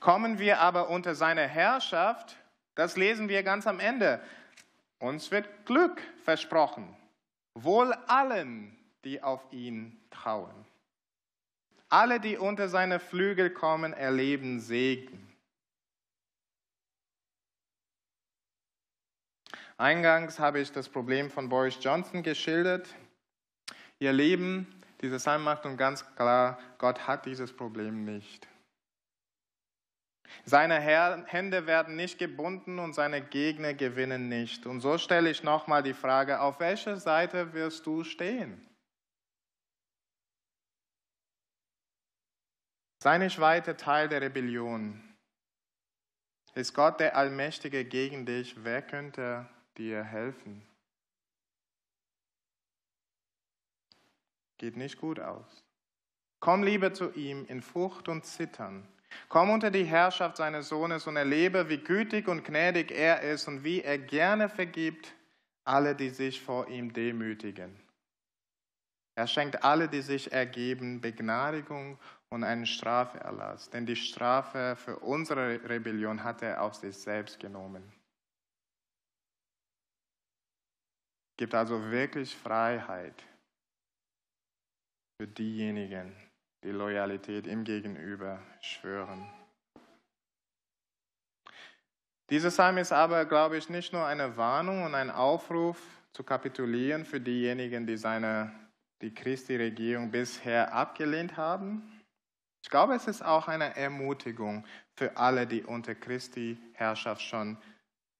Kommen 0.00 0.38
wir 0.38 0.60
aber 0.60 0.90
unter 0.90 1.14
seine 1.14 1.48
Herrschaft, 1.48 2.36
das 2.74 2.98
lesen 2.98 3.30
wir 3.30 3.42
ganz 3.42 3.66
am 3.66 3.80
Ende, 3.80 4.20
uns 4.98 5.30
wird 5.30 5.48
Glück 5.64 6.02
versprochen, 6.24 6.94
wohl 7.54 7.94
allen, 8.06 8.76
die 9.02 9.22
auf 9.22 9.50
ihn 9.50 9.98
trauen. 10.10 10.66
Alle, 11.88 12.20
die 12.20 12.36
unter 12.36 12.68
seine 12.68 13.00
Flügel 13.00 13.48
kommen, 13.48 13.94
erleben 13.94 14.60
Segen. 14.60 15.27
Eingangs 19.78 20.40
habe 20.40 20.58
ich 20.58 20.72
das 20.72 20.88
Problem 20.88 21.30
von 21.30 21.48
Boris 21.48 21.78
Johnson 21.80 22.24
geschildert. 22.24 22.88
Ihr 24.00 24.12
Leben, 24.12 24.66
dieses 25.00 25.22
Psalm 25.22 25.44
macht 25.44 25.64
uns 25.66 25.78
ganz 25.78 26.04
klar, 26.16 26.58
Gott 26.78 27.06
hat 27.06 27.26
dieses 27.26 27.52
Problem 27.54 28.04
nicht. 28.04 28.48
Seine 30.44 30.80
Hände 30.80 31.66
werden 31.66 31.94
nicht 31.94 32.18
gebunden 32.18 32.80
und 32.80 32.92
seine 32.92 33.22
Gegner 33.22 33.72
gewinnen 33.72 34.28
nicht. 34.28 34.66
Und 34.66 34.80
so 34.80 34.98
stelle 34.98 35.30
ich 35.30 35.44
nochmal 35.44 35.84
die 35.84 35.94
Frage, 35.94 36.40
auf 36.40 36.58
welcher 36.58 36.96
Seite 36.96 37.52
wirst 37.52 37.86
du 37.86 38.02
stehen? 38.02 38.60
Sei 43.00 43.18
nicht 43.18 43.38
weiter 43.38 43.76
Teil 43.76 44.08
der 44.08 44.22
Rebellion. 44.22 45.14
Ist 46.54 46.74
Gott 46.74 46.98
der 46.98 47.16
Allmächtige 47.16 47.84
gegen 47.84 48.26
dich? 48.26 48.64
Wer 48.64 48.82
könnte 48.82 49.48
dir 49.78 50.02
helfen. 50.02 50.62
Geht 54.58 54.76
nicht 54.76 54.98
gut 54.98 55.20
aus. 55.20 55.64
Komm 56.40 56.62
lieber 56.62 56.92
zu 56.92 57.12
ihm 57.12 57.46
in 57.46 57.62
Furcht 57.62 58.08
und 58.08 58.24
Zittern. 58.24 58.86
Komm 59.28 59.50
unter 59.50 59.70
die 59.70 59.84
Herrschaft 59.84 60.36
seines 60.36 60.68
Sohnes 60.68 61.06
und 61.06 61.16
erlebe, 61.16 61.68
wie 61.68 61.78
gütig 61.78 62.28
und 62.28 62.44
gnädig 62.44 62.90
er 62.90 63.22
ist 63.22 63.48
und 63.48 63.64
wie 63.64 63.82
er 63.82 63.98
gerne 63.98 64.48
vergibt 64.48 65.14
alle, 65.64 65.94
die 65.94 66.10
sich 66.10 66.40
vor 66.40 66.68
ihm 66.68 66.92
demütigen. 66.92 67.78
Er 69.14 69.26
schenkt 69.26 69.64
alle, 69.64 69.88
die 69.88 70.00
sich 70.00 70.32
ergeben, 70.32 71.00
Begnadigung 71.00 71.98
und 72.30 72.44
einen 72.44 72.66
Straferlass, 72.66 73.68
denn 73.70 73.84
die 73.84 73.96
Strafe 73.96 74.76
für 74.76 74.98
unsere 75.00 75.68
Rebellion 75.68 76.22
hat 76.22 76.42
er 76.42 76.62
auf 76.62 76.74
sich 76.74 76.96
selbst 76.96 77.40
genommen. 77.40 77.82
Gibt 81.38 81.54
also 81.54 81.90
wirklich 81.90 82.36
Freiheit 82.36 83.24
für 85.16 85.26
diejenigen, 85.26 86.14
die 86.64 86.70
Loyalität 86.70 87.46
ihm 87.46 87.64
gegenüber 87.64 88.42
schwören. 88.60 89.30
Dieser 92.28 92.50
Psalm 92.50 92.76
ist 92.76 92.92
aber, 92.92 93.24
glaube 93.24 93.56
ich, 93.56 93.70
nicht 93.70 93.92
nur 93.92 94.04
eine 94.04 94.36
Warnung 94.36 94.82
und 94.82 94.94
ein 94.94 95.10
Aufruf 95.10 95.80
zu 96.12 96.24
kapitulieren 96.24 97.06
für 97.06 97.20
diejenigen, 97.20 97.86
die 97.86 97.96
seine, 97.96 98.52
die 99.00 99.14
Christi-Regierung 99.14 100.10
bisher 100.10 100.74
abgelehnt 100.74 101.36
haben. 101.36 102.02
Ich 102.62 102.68
glaube, 102.68 102.94
es 102.94 103.06
ist 103.06 103.22
auch 103.22 103.46
eine 103.46 103.76
Ermutigung 103.76 104.66
für 104.98 105.16
alle, 105.16 105.46
die 105.46 105.62
unter 105.62 105.94
Christi 105.94 106.58
Herrschaft 106.74 107.22
schon 107.22 107.56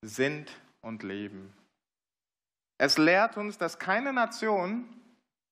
sind 0.02 0.50
und 0.80 1.02
leben. 1.02 1.57
Es 2.78 2.96
lehrt 2.96 3.36
uns, 3.36 3.58
dass 3.58 3.78
keine 3.78 4.12
Nation 4.12 4.88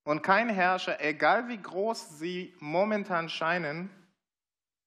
und 0.05 0.23
kein 0.23 0.49
Herrscher, 0.49 1.01
egal 1.01 1.49
wie 1.49 1.61
groß 1.61 2.19
sie 2.19 2.55
momentan 2.61 3.29
scheinen, 3.29 3.91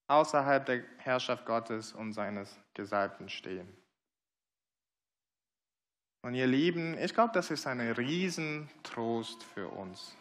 außerhalb 0.07 0.65
der 0.65 0.83
Herrschaft 0.97 1.45
Gottes 1.45 1.91
und 1.93 2.13
seines 2.13 2.57
Gesalbten 2.73 3.27
stehen. 3.27 3.67
Und 6.21 6.33
ihr 6.33 6.47
Lieben, 6.47 6.97
ich 6.97 7.13
glaube, 7.13 7.33
das 7.33 7.51
ist 7.51 7.67
ein 7.67 7.79
Riesentrost 7.79 9.43
für 9.43 9.67
uns. 9.69 10.15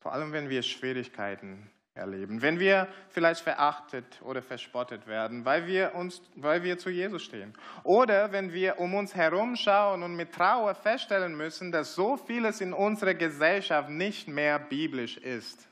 Vor 0.00 0.12
allem, 0.12 0.32
wenn 0.32 0.48
wir 0.48 0.62
Schwierigkeiten 0.62 1.70
erleben. 1.94 2.40
Wenn 2.40 2.58
wir 2.58 2.88
vielleicht 3.10 3.42
verachtet 3.42 4.20
oder 4.22 4.42
verspottet 4.42 5.06
werden, 5.06 5.44
weil 5.44 5.66
wir, 5.66 5.94
uns, 5.94 6.22
weil 6.36 6.62
wir 6.62 6.78
zu 6.78 6.90
Jesus 6.90 7.22
stehen. 7.22 7.52
Oder 7.84 8.32
wenn 8.32 8.52
wir 8.52 8.78
um 8.78 8.94
uns 8.94 9.14
herum 9.14 9.56
schauen 9.56 10.02
und 10.02 10.16
mit 10.16 10.32
Trauer 10.32 10.74
feststellen 10.74 11.36
müssen, 11.36 11.70
dass 11.70 11.94
so 11.94 12.16
vieles 12.16 12.60
in 12.60 12.72
unserer 12.72 13.14
Gesellschaft 13.14 13.90
nicht 13.90 14.26
mehr 14.26 14.58
biblisch 14.58 15.18
ist. 15.18 15.68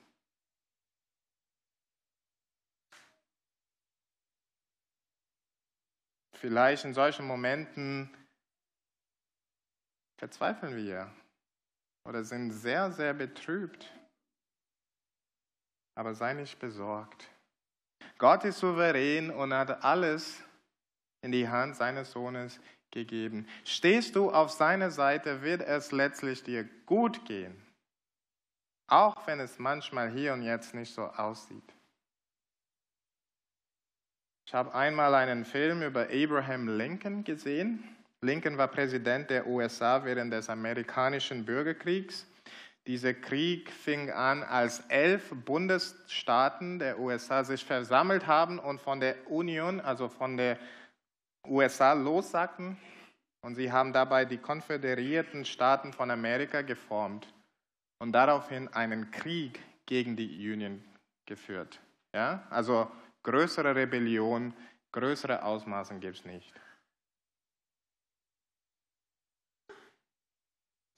Vielleicht 6.35 6.85
in 6.85 6.95
solchen 6.95 7.27
Momenten 7.27 8.11
verzweifeln 10.19 10.77
wir 10.77 11.11
oder 12.05 12.25
sind 12.25 12.51
sehr, 12.51 12.91
sehr 12.93 13.13
betrübt 13.13 13.91
aber 15.95 16.15
sei 16.15 16.35
nicht 16.35 16.59
besorgt. 16.59 17.29
Gott 18.19 18.45
ist 18.45 18.59
souverän 18.59 19.31
und 19.31 19.55
hat 19.55 19.83
alles 19.85 20.43
in 21.23 21.33
die 21.33 21.49
Hand 21.49 21.77
seines 21.77 22.13
Sohnes 22.13 22.61
gegeben. 22.91 23.47
Stehst 23.65 24.17
du 24.17 24.31
auf 24.31 24.51
seiner 24.51 24.91
Seite, 24.91 25.43
wird 25.43 25.63
es 25.63 25.93
letztlich 25.93 26.43
dir 26.43 26.65
gut 26.87 27.25
gehen, 27.25 27.61
auch 28.89 29.27
wenn 29.27 29.41
es 29.41 29.59
manchmal 29.59 30.11
hier 30.11 30.33
und 30.33 30.43
jetzt 30.43 30.75
nicht 30.75 30.93
so 30.93 31.05
aussieht. 31.05 31.75
Ich 34.47 34.55
habe 34.55 34.75
einmal 34.75 35.15
einen 35.15 35.45
Film 35.45 35.83
über 35.83 36.09
Abraham 36.11 36.67
Lincoln 36.77 37.23
gesehen. 37.23 37.85
Lincoln 38.21 38.59
war 38.59 38.69
Präsident 38.69 39.31
der 39.31 39.47
USA 39.47 40.05
während 40.05 40.33
des 40.33 40.51
amerikanischen 40.51 41.45
Bürgerkriegs. 41.45 42.27
Dieser 42.91 43.15
Krieg 43.15 43.71
fing 43.71 44.11
an, 44.11 44.43
als 44.43 44.81
elf 44.89 45.31
Bundesstaaten 45.45 46.81
der 46.81 46.99
USA 46.99 47.45
sich 47.45 47.65
versammelt 47.65 48.27
haben 48.27 48.59
und 48.59 48.81
von 48.81 48.99
der 48.99 49.31
Union, 49.31 49.81
also 49.81 50.09
von 50.09 50.37
der 50.37 50.59
USA, 51.47 51.93
lossagten. 51.93 52.77
Und 53.43 53.55
sie 53.55 53.71
haben 53.71 53.93
dabei 53.93 54.25
die 54.25 54.39
konföderierten 54.39 55.45
Staaten 55.45 55.93
von 55.93 56.11
Amerika 56.11 56.63
geformt 56.63 57.33
und 58.01 58.11
daraufhin 58.11 58.67
einen 58.67 59.13
Krieg 59.13 59.61
gegen 59.87 60.17
die 60.17 60.51
Union 60.53 60.83
geführt. 61.27 61.79
Ja? 62.13 62.45
Also 62.51 62.91
größere 63.23 63.73
Rebellion, 63.73 64.53
größere 64.91 65.45
Ausmaßen 65.45 66.01
gibt 66.01 66.17
es 66.17 66.25
nicht. 66.25 66.53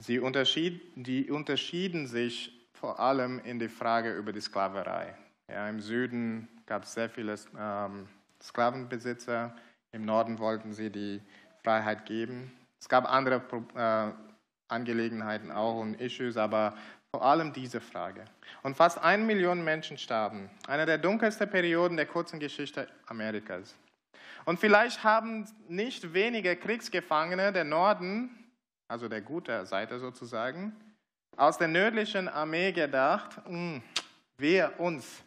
Sie 0.03 0.19
unterschied, 0.19 0.81
die 0.95 1.31
unterschieden 1.31 2.07
sich 2.07 2.51
vor 2.73 2.99
allem 2.99 3.39
in 3.45 3.57
der 3.57 3.69
Frage 3.69 4.13
über 4.13 4.33
die 4.33 4.41
Sklaverei. 4.41 5.15
Ja, 5.49 5.69
Im 5.69 5.79
Süden 5.79 6.49
gab 6.65 6.83
es 6.83 6.93
sehr 6.93 7.09
viele 7.09 7.35
ähm, 7.57 8.09
Sklavenbesitzer, 8.41 9.55
im 9.93 10.03
Norden 10.03 10.39
wollten 10.39 10.73
sie 10.73 10.89
die 10.89 11.21
Freiheit 11.63 12.05
geben. 12.05 12.51
Es 12.81 12.89
gab 12.89 13.09
andere 13.09 13.43
äh, 13.77 14.11
Angelegenheiten 14.67 15.51
auch 15.51 15.79
und 15.79 16.01
Issues, 16.01 16.35
aber 16.35 16.75
vor 17.09 17.23
allem 17.23 17.53
diese 17.53 17.79
Frage. 17.79 18.25
Und 18.61 18.75
fast 18.75 19.01
eine 19.01 19.23
Million 19.23 19.63
Menschen 19.63 19.97
starben. 19.97 20.49
Eine 20.67 20.85
der 20.85 20.97
dunkelsten 20.97 21.49
Perioden 21.49 21.95
der 21.95 22.07
kurzen 22.07 22.41
Geschichte 22.41 22.89
Amerikas. 23.05 23.73
Und 24.43 24.59
vielleicht 24.59 25.05
haben 25.05 25.47
nicht 25.69 26.13
wenige 26.13 26.57
Kriegsgefangene 26.57 27.53
der 27.53 27.63
Norden, 27.63 28.42
also 28.93 29.07
der 29.07 29.21
guten 29.21 29.65
Seite 29.65 29.97
sozusagen, 29.97 30.71
aus 31.35 31.57
der 31.57 31.67
nördlichen 31.67 32.29
Armee 32.29 32.71
gedacht, 32.71 33.43
hm, 33.43 33.81
wir 34.37 34.79
uns, 34.79 35.23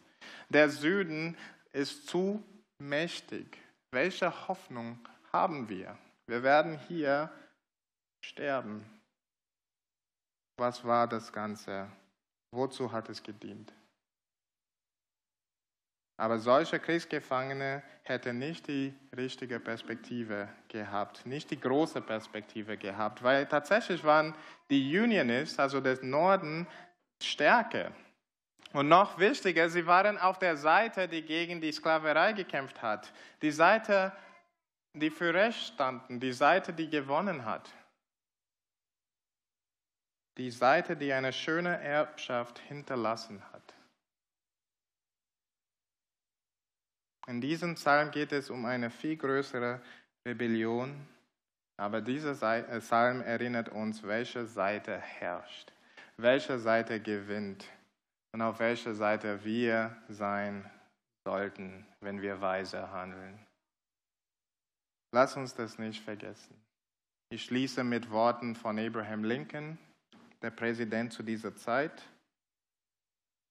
der 0.47 0.69
Süden 0.69 1.35
ist 1.73 2.07
zu 2.07 2.41
mächtig. 2.79 3.57
Welche 3.91 4.47
Hoffnung 4.47 4.97
haben 5.33 5.67
wir? 5.67 5.97
Wir 6.27 6.43
werden 6.43 6.79
hier 6.87 7.29
sterben. 8.23 8.85
Was 10.57 10.85
war 10.85 11.05
das 11.05 11.33
Ganze? 11.33 11.89
Wozu 12.51 12.89
hat 12.89 13.09
es 13.09 13.21
gedient? 13.21 13.73
Aber 16.17 16.39
solche 16.39 16.79
Kriegsgefangene 16.79 17.83
hätten 18.01 18.39
nicht 18.39 18.67
die 18.67 18.93
richtige 19.15 19.59
Perspektive 19.59 20.49
gehabt, 20.67 21.27
nicht 21.27 21.51
die 21.51 21.59
große 21.59 22.01
Perspektive 22.01 22.75
gehabt, 22.75 23.21
weil 23.21 23.45
tatsächlich 23.45 24.03
waren 24.03 24.33
die 24.71 24.99
Unionists, 24.99 25.59
also 25.59 25.79
des 25.79 26.01
Norden, 26.01 26.65
stärker. 27.21 27.91
Und 28.73 28.89
noch 28.89 29.19
wichtiger, 29.19 29.69
sie 29.69 29.85
waren 29.85 30.17
auf 30.17 30.39
der 30.39 30.57
Seite, 30.57 31.07
die 31.07 31.21
gegen 31.21 31.61
die 31.61 31.71
Sklaverei 31.71 32.33
gekämpft 32.33 32.81
hat, 32.81 33.13
die 33.43 33.51
Seite, 33.51 34.11
die 34.93 35.11
für 35.11 35.33
Recht 35.33 35.73
standen, 35.73 36.19
die 36.19 36.33
Seite, 36.33 36.73
die 36.73 36.89
gewonnen 36.89 37.45
hat, 37.45 37.69
die 40.37 40.49
Seite, 40.49 40.97
die 40.97 41.13
eine 41.13 41.31
schöne 41.31 41.79
Erbschaft 41.79 42.59
hinterlassen 42.59 43.43
hat. 43.53 43.56
In 47.27 47.41
diesem 47.41 47.75
Psalm 47.75 48.11
geht 48.11 48.31
es 48.31 48.49
um 48.49 48.65
eine 48.65 48.89
viel 48.89 49.17
größere 49.17 49.81
Rebellion, 50.25 51.07
aber 51.77 52.01
dieser 52.01 52.31
äh, 52.57 52.79
Psalm 52.79 53.21
erinnert 53.21 53.69
uns, 53.69 54.03
welche 54.03 54.45
Seite 54.45 54.97
herrscht, 54.97 55.71
welche 56.15 56.57
Seite 56.57 57.01
gewinnt 57.01 57.65
und 58.33 58.41
auf 58.41 58.59
welcher 58.59 58.95
Seite 58.95 59.43
wir 59.43 59.95
sein 60.07 60.69
sollten, 61.25 61.85
wenn 61.99 62.21
wir 62.21 62.39
weise 62.39 62.91
handeln. 62.91 63.37
Lass 65.13 65.35
uns 65.35 65.53
das 65.53 65.77
nicht 65.77 66.01
vergessen. 66.03 66.55
Ich 67.29 67.43
schließe 67.43 67.83
mit 67.83 68.09
Worten 68.09 68.55
von 68.55 68.79
Abraham 68.79 69.25
Lincoln, 69.25 69.77
der 70.41 70.51
Präsident 70.51 71.11
zu 71.11 71.23
dieser 71.23 71.55
Zeit. 71.55 72.03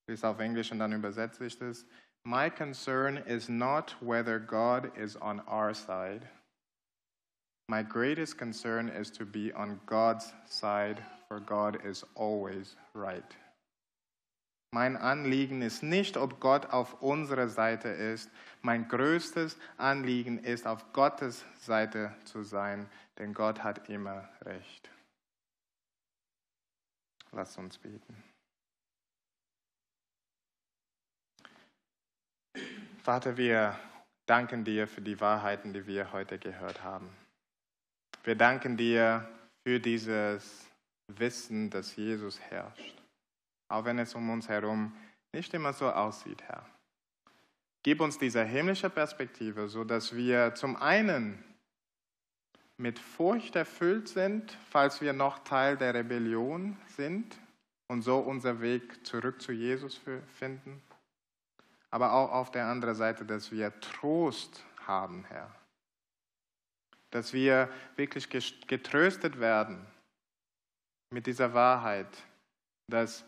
Lese 0.09 0.27
auf 0.27 0.39
Englisch 0.39 0.71
und 0.71 0.79
dann 0.79 0.93
übersetze 0.93 1.45
ich 1.45 1.57
das. 1.59 1.85
My 2.27 2.49
concern 2.49 3.23
is 3.25 3.47
not 3.47 3.95
whether 4.01 4.37
God 4.37 4.91
is 4.97 5.15
on 5.15 5.39
our 5.47 5.73
side. 5.73 6.27
My 7.69 7.83
greatest 7.83 8.37
concern 8.37 8.89
is 8.89 9.09
to 9.11 9.25
be 9.25 9.53
on 9.53 9.79
God's 9.85 10.33
side, 10.45 11.01
for 11.29 11.39
God 11.39 11.79
is 11.85 12.03
always 12.15 12.75
right. 12.93 13.33
Mein 14.73 14.97
Anliegen 14.97 15.61
ist 15.61 15.83
nicht, 15.83 16.17
ob 16.17 16.41
Gott 16.41 16.65
auf 16.65 17.01
unserer 17.01 17.47
Seite 17.47 17.87
ist. 17.87 18.29
Mein 18.61 18.89
größtes 18.89 19.55
Anliegen 19.77 20.39
ist, 20.39 20.67
auf 20.67 20.91
Gottes 20.91 21.45
Seite 21.61 22.13
zu 22.25 22.43
sein, 22.43 22.89
denn 23.19 23.33
Gott 23.33 23.63
hat 23.63 23.87
immer 23.87 24.27
recht. 24.43 24.89
Lass 27.31 27.57
uns 27.57 27.77
beten. 27.77 28.21
Vater, 33.07 33.37
wir 33.37 33.79
danken 34.25 34.65
dir 34.65 34.85
für 34.85 34.99
die 34.99 35.21
Wahrheiten, 35.21 35.71
die 35.71 35.87
wir 35.87 36.11
heute 36.11 36.37
gehört 36.37 36.83
haben. 36.83 37.07
Wir 38.25 38.35
danken 38.35 38.75
dir 38.75 39.25
für 39.65 39.79
dieses 39.79 40.67
Wissen, 41.13 41.69
dass 41.69 41.95
Jesus 41.95 42.37
herrscht, 42.37 43.01
auch 43.69 43.85
wenn 43.85 43.97
es 43.97 44.13
um 44.13 44.29
uns 44.29 44.49
herum 44.49 44.91
nicht 45.33 45.53
immer 45.53 45.71
so 45.71 45.89
aussieht, 45.89 46.43
Herr. 46.47 46.65
Gib 47.81 48.01
uns 48.01 48.17
diese 48.17 48.43
himmlische 48.43 48.89
Perspektive, 48.89 49.69
sodass 49.69 50.13
wir 50.13 50.53
zum 50.55 50.75
einen 50.75 51.41
mit 52.75 52.99
Furcht 52.99 53.55
erfüllt 53.55 54.09
sind, 54.09 54.51
falls 54.69 54.99
wir 54.99 55.13
noch 55.13 55.39
Teil 55.45 55.77
der 55.77 55.93
Rebellion 55.93 56.75
sind 56.87 57.37
und 57.87 58.01
so 58.01 58.19
unser 58.19 58.59
Weg 58.59 59.05
zurück 59.05 59.41
zu 59.41 59.53
Jesus 59.53 60.01
finden 60.33 60.81
aber 61.91 62.13
auch 62.13 62.31
auf 62.31 62.51
der 62.51 62.65
anderen 62.65 62.95
Seite, 62.95 63.25
dass 63.25 63.51
wir 63.51 63.79
Trost 63.79 64.63
haben, 64.85 65.25
Herr. 65.25 65.53
Dass 67.11 67.33
wir 67.33 67.69
wirklich 67.95 68.29
getröstet 68.67 69.39
werden 69.39 69.85
mit 71.09 71.25
dieser 71.25 71.53
Wahrheit, 71.53 72.09
dass 72.89 73.25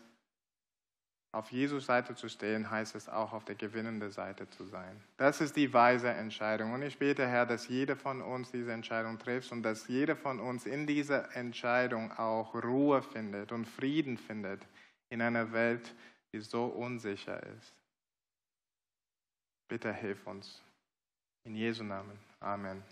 auf 1.32 1.52
Jesus 1.52 1.86
Seite 1.86 2.16
zu 2.16 2.28
stehen, 2.28 2.70
heißt 2.70 2.96
es 2.96 3.08
auch 3.08 3.32
auf 3.32 3.44
der 3.44 3.54
gewinnenden 3.54 4.10
Seite 4.10 4.50
zu 4.50 4.64
sein. 4.64 5.00
Das 5.16 5.40
ist 5.40 5.54
die 5.56 5.72
weise 5.72 6.08
Entscheidung. 6.08 6.72
Und 6.72 6.82
ich 6.82 6.98
bete, 6.98 7.26
Herr, 7.26 7.46
dass 7.46 7.68
jeder 7.68 7.94
von 7.94 8.20
uns 8.20 8.50
diese 8.50 8.72
Entscheidung 8.72 9.18
trifft 9.18 9.52
und 9.52 9.62
dass 9.62 9.86
jeder 9.86 10.16
von 10.16 10.40
uns 10.40 10.66
in 10.66 10.88
dieser 10.88 11.34
Entscheidung 11.36 12.10
auch 12.18 12.54
Ruhe 12.54 13.00
findet 13.02 13.52
und 13.52 13.66
Frieden 13.66 14.18
findet 14.18 14.66
in 15.08 15.22
einer 15.22 15.52
Welt, 15.52 15.94
die 16.32 16.40
so 16.40 16.64
unsicher 16.64 17.40
ist. 17.56 17.79
Bitte 19.70 19.92
hilf 19.94 20.26
uns. 20.26 20.60
In 21.44 21.54
Jesu 21.54 21.84
Namen. 21.84 22.18
Amen. 22.40 22.82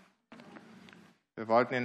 Wir 1.35 1.45
wollten 1.49 1.73
in 1.73 1.77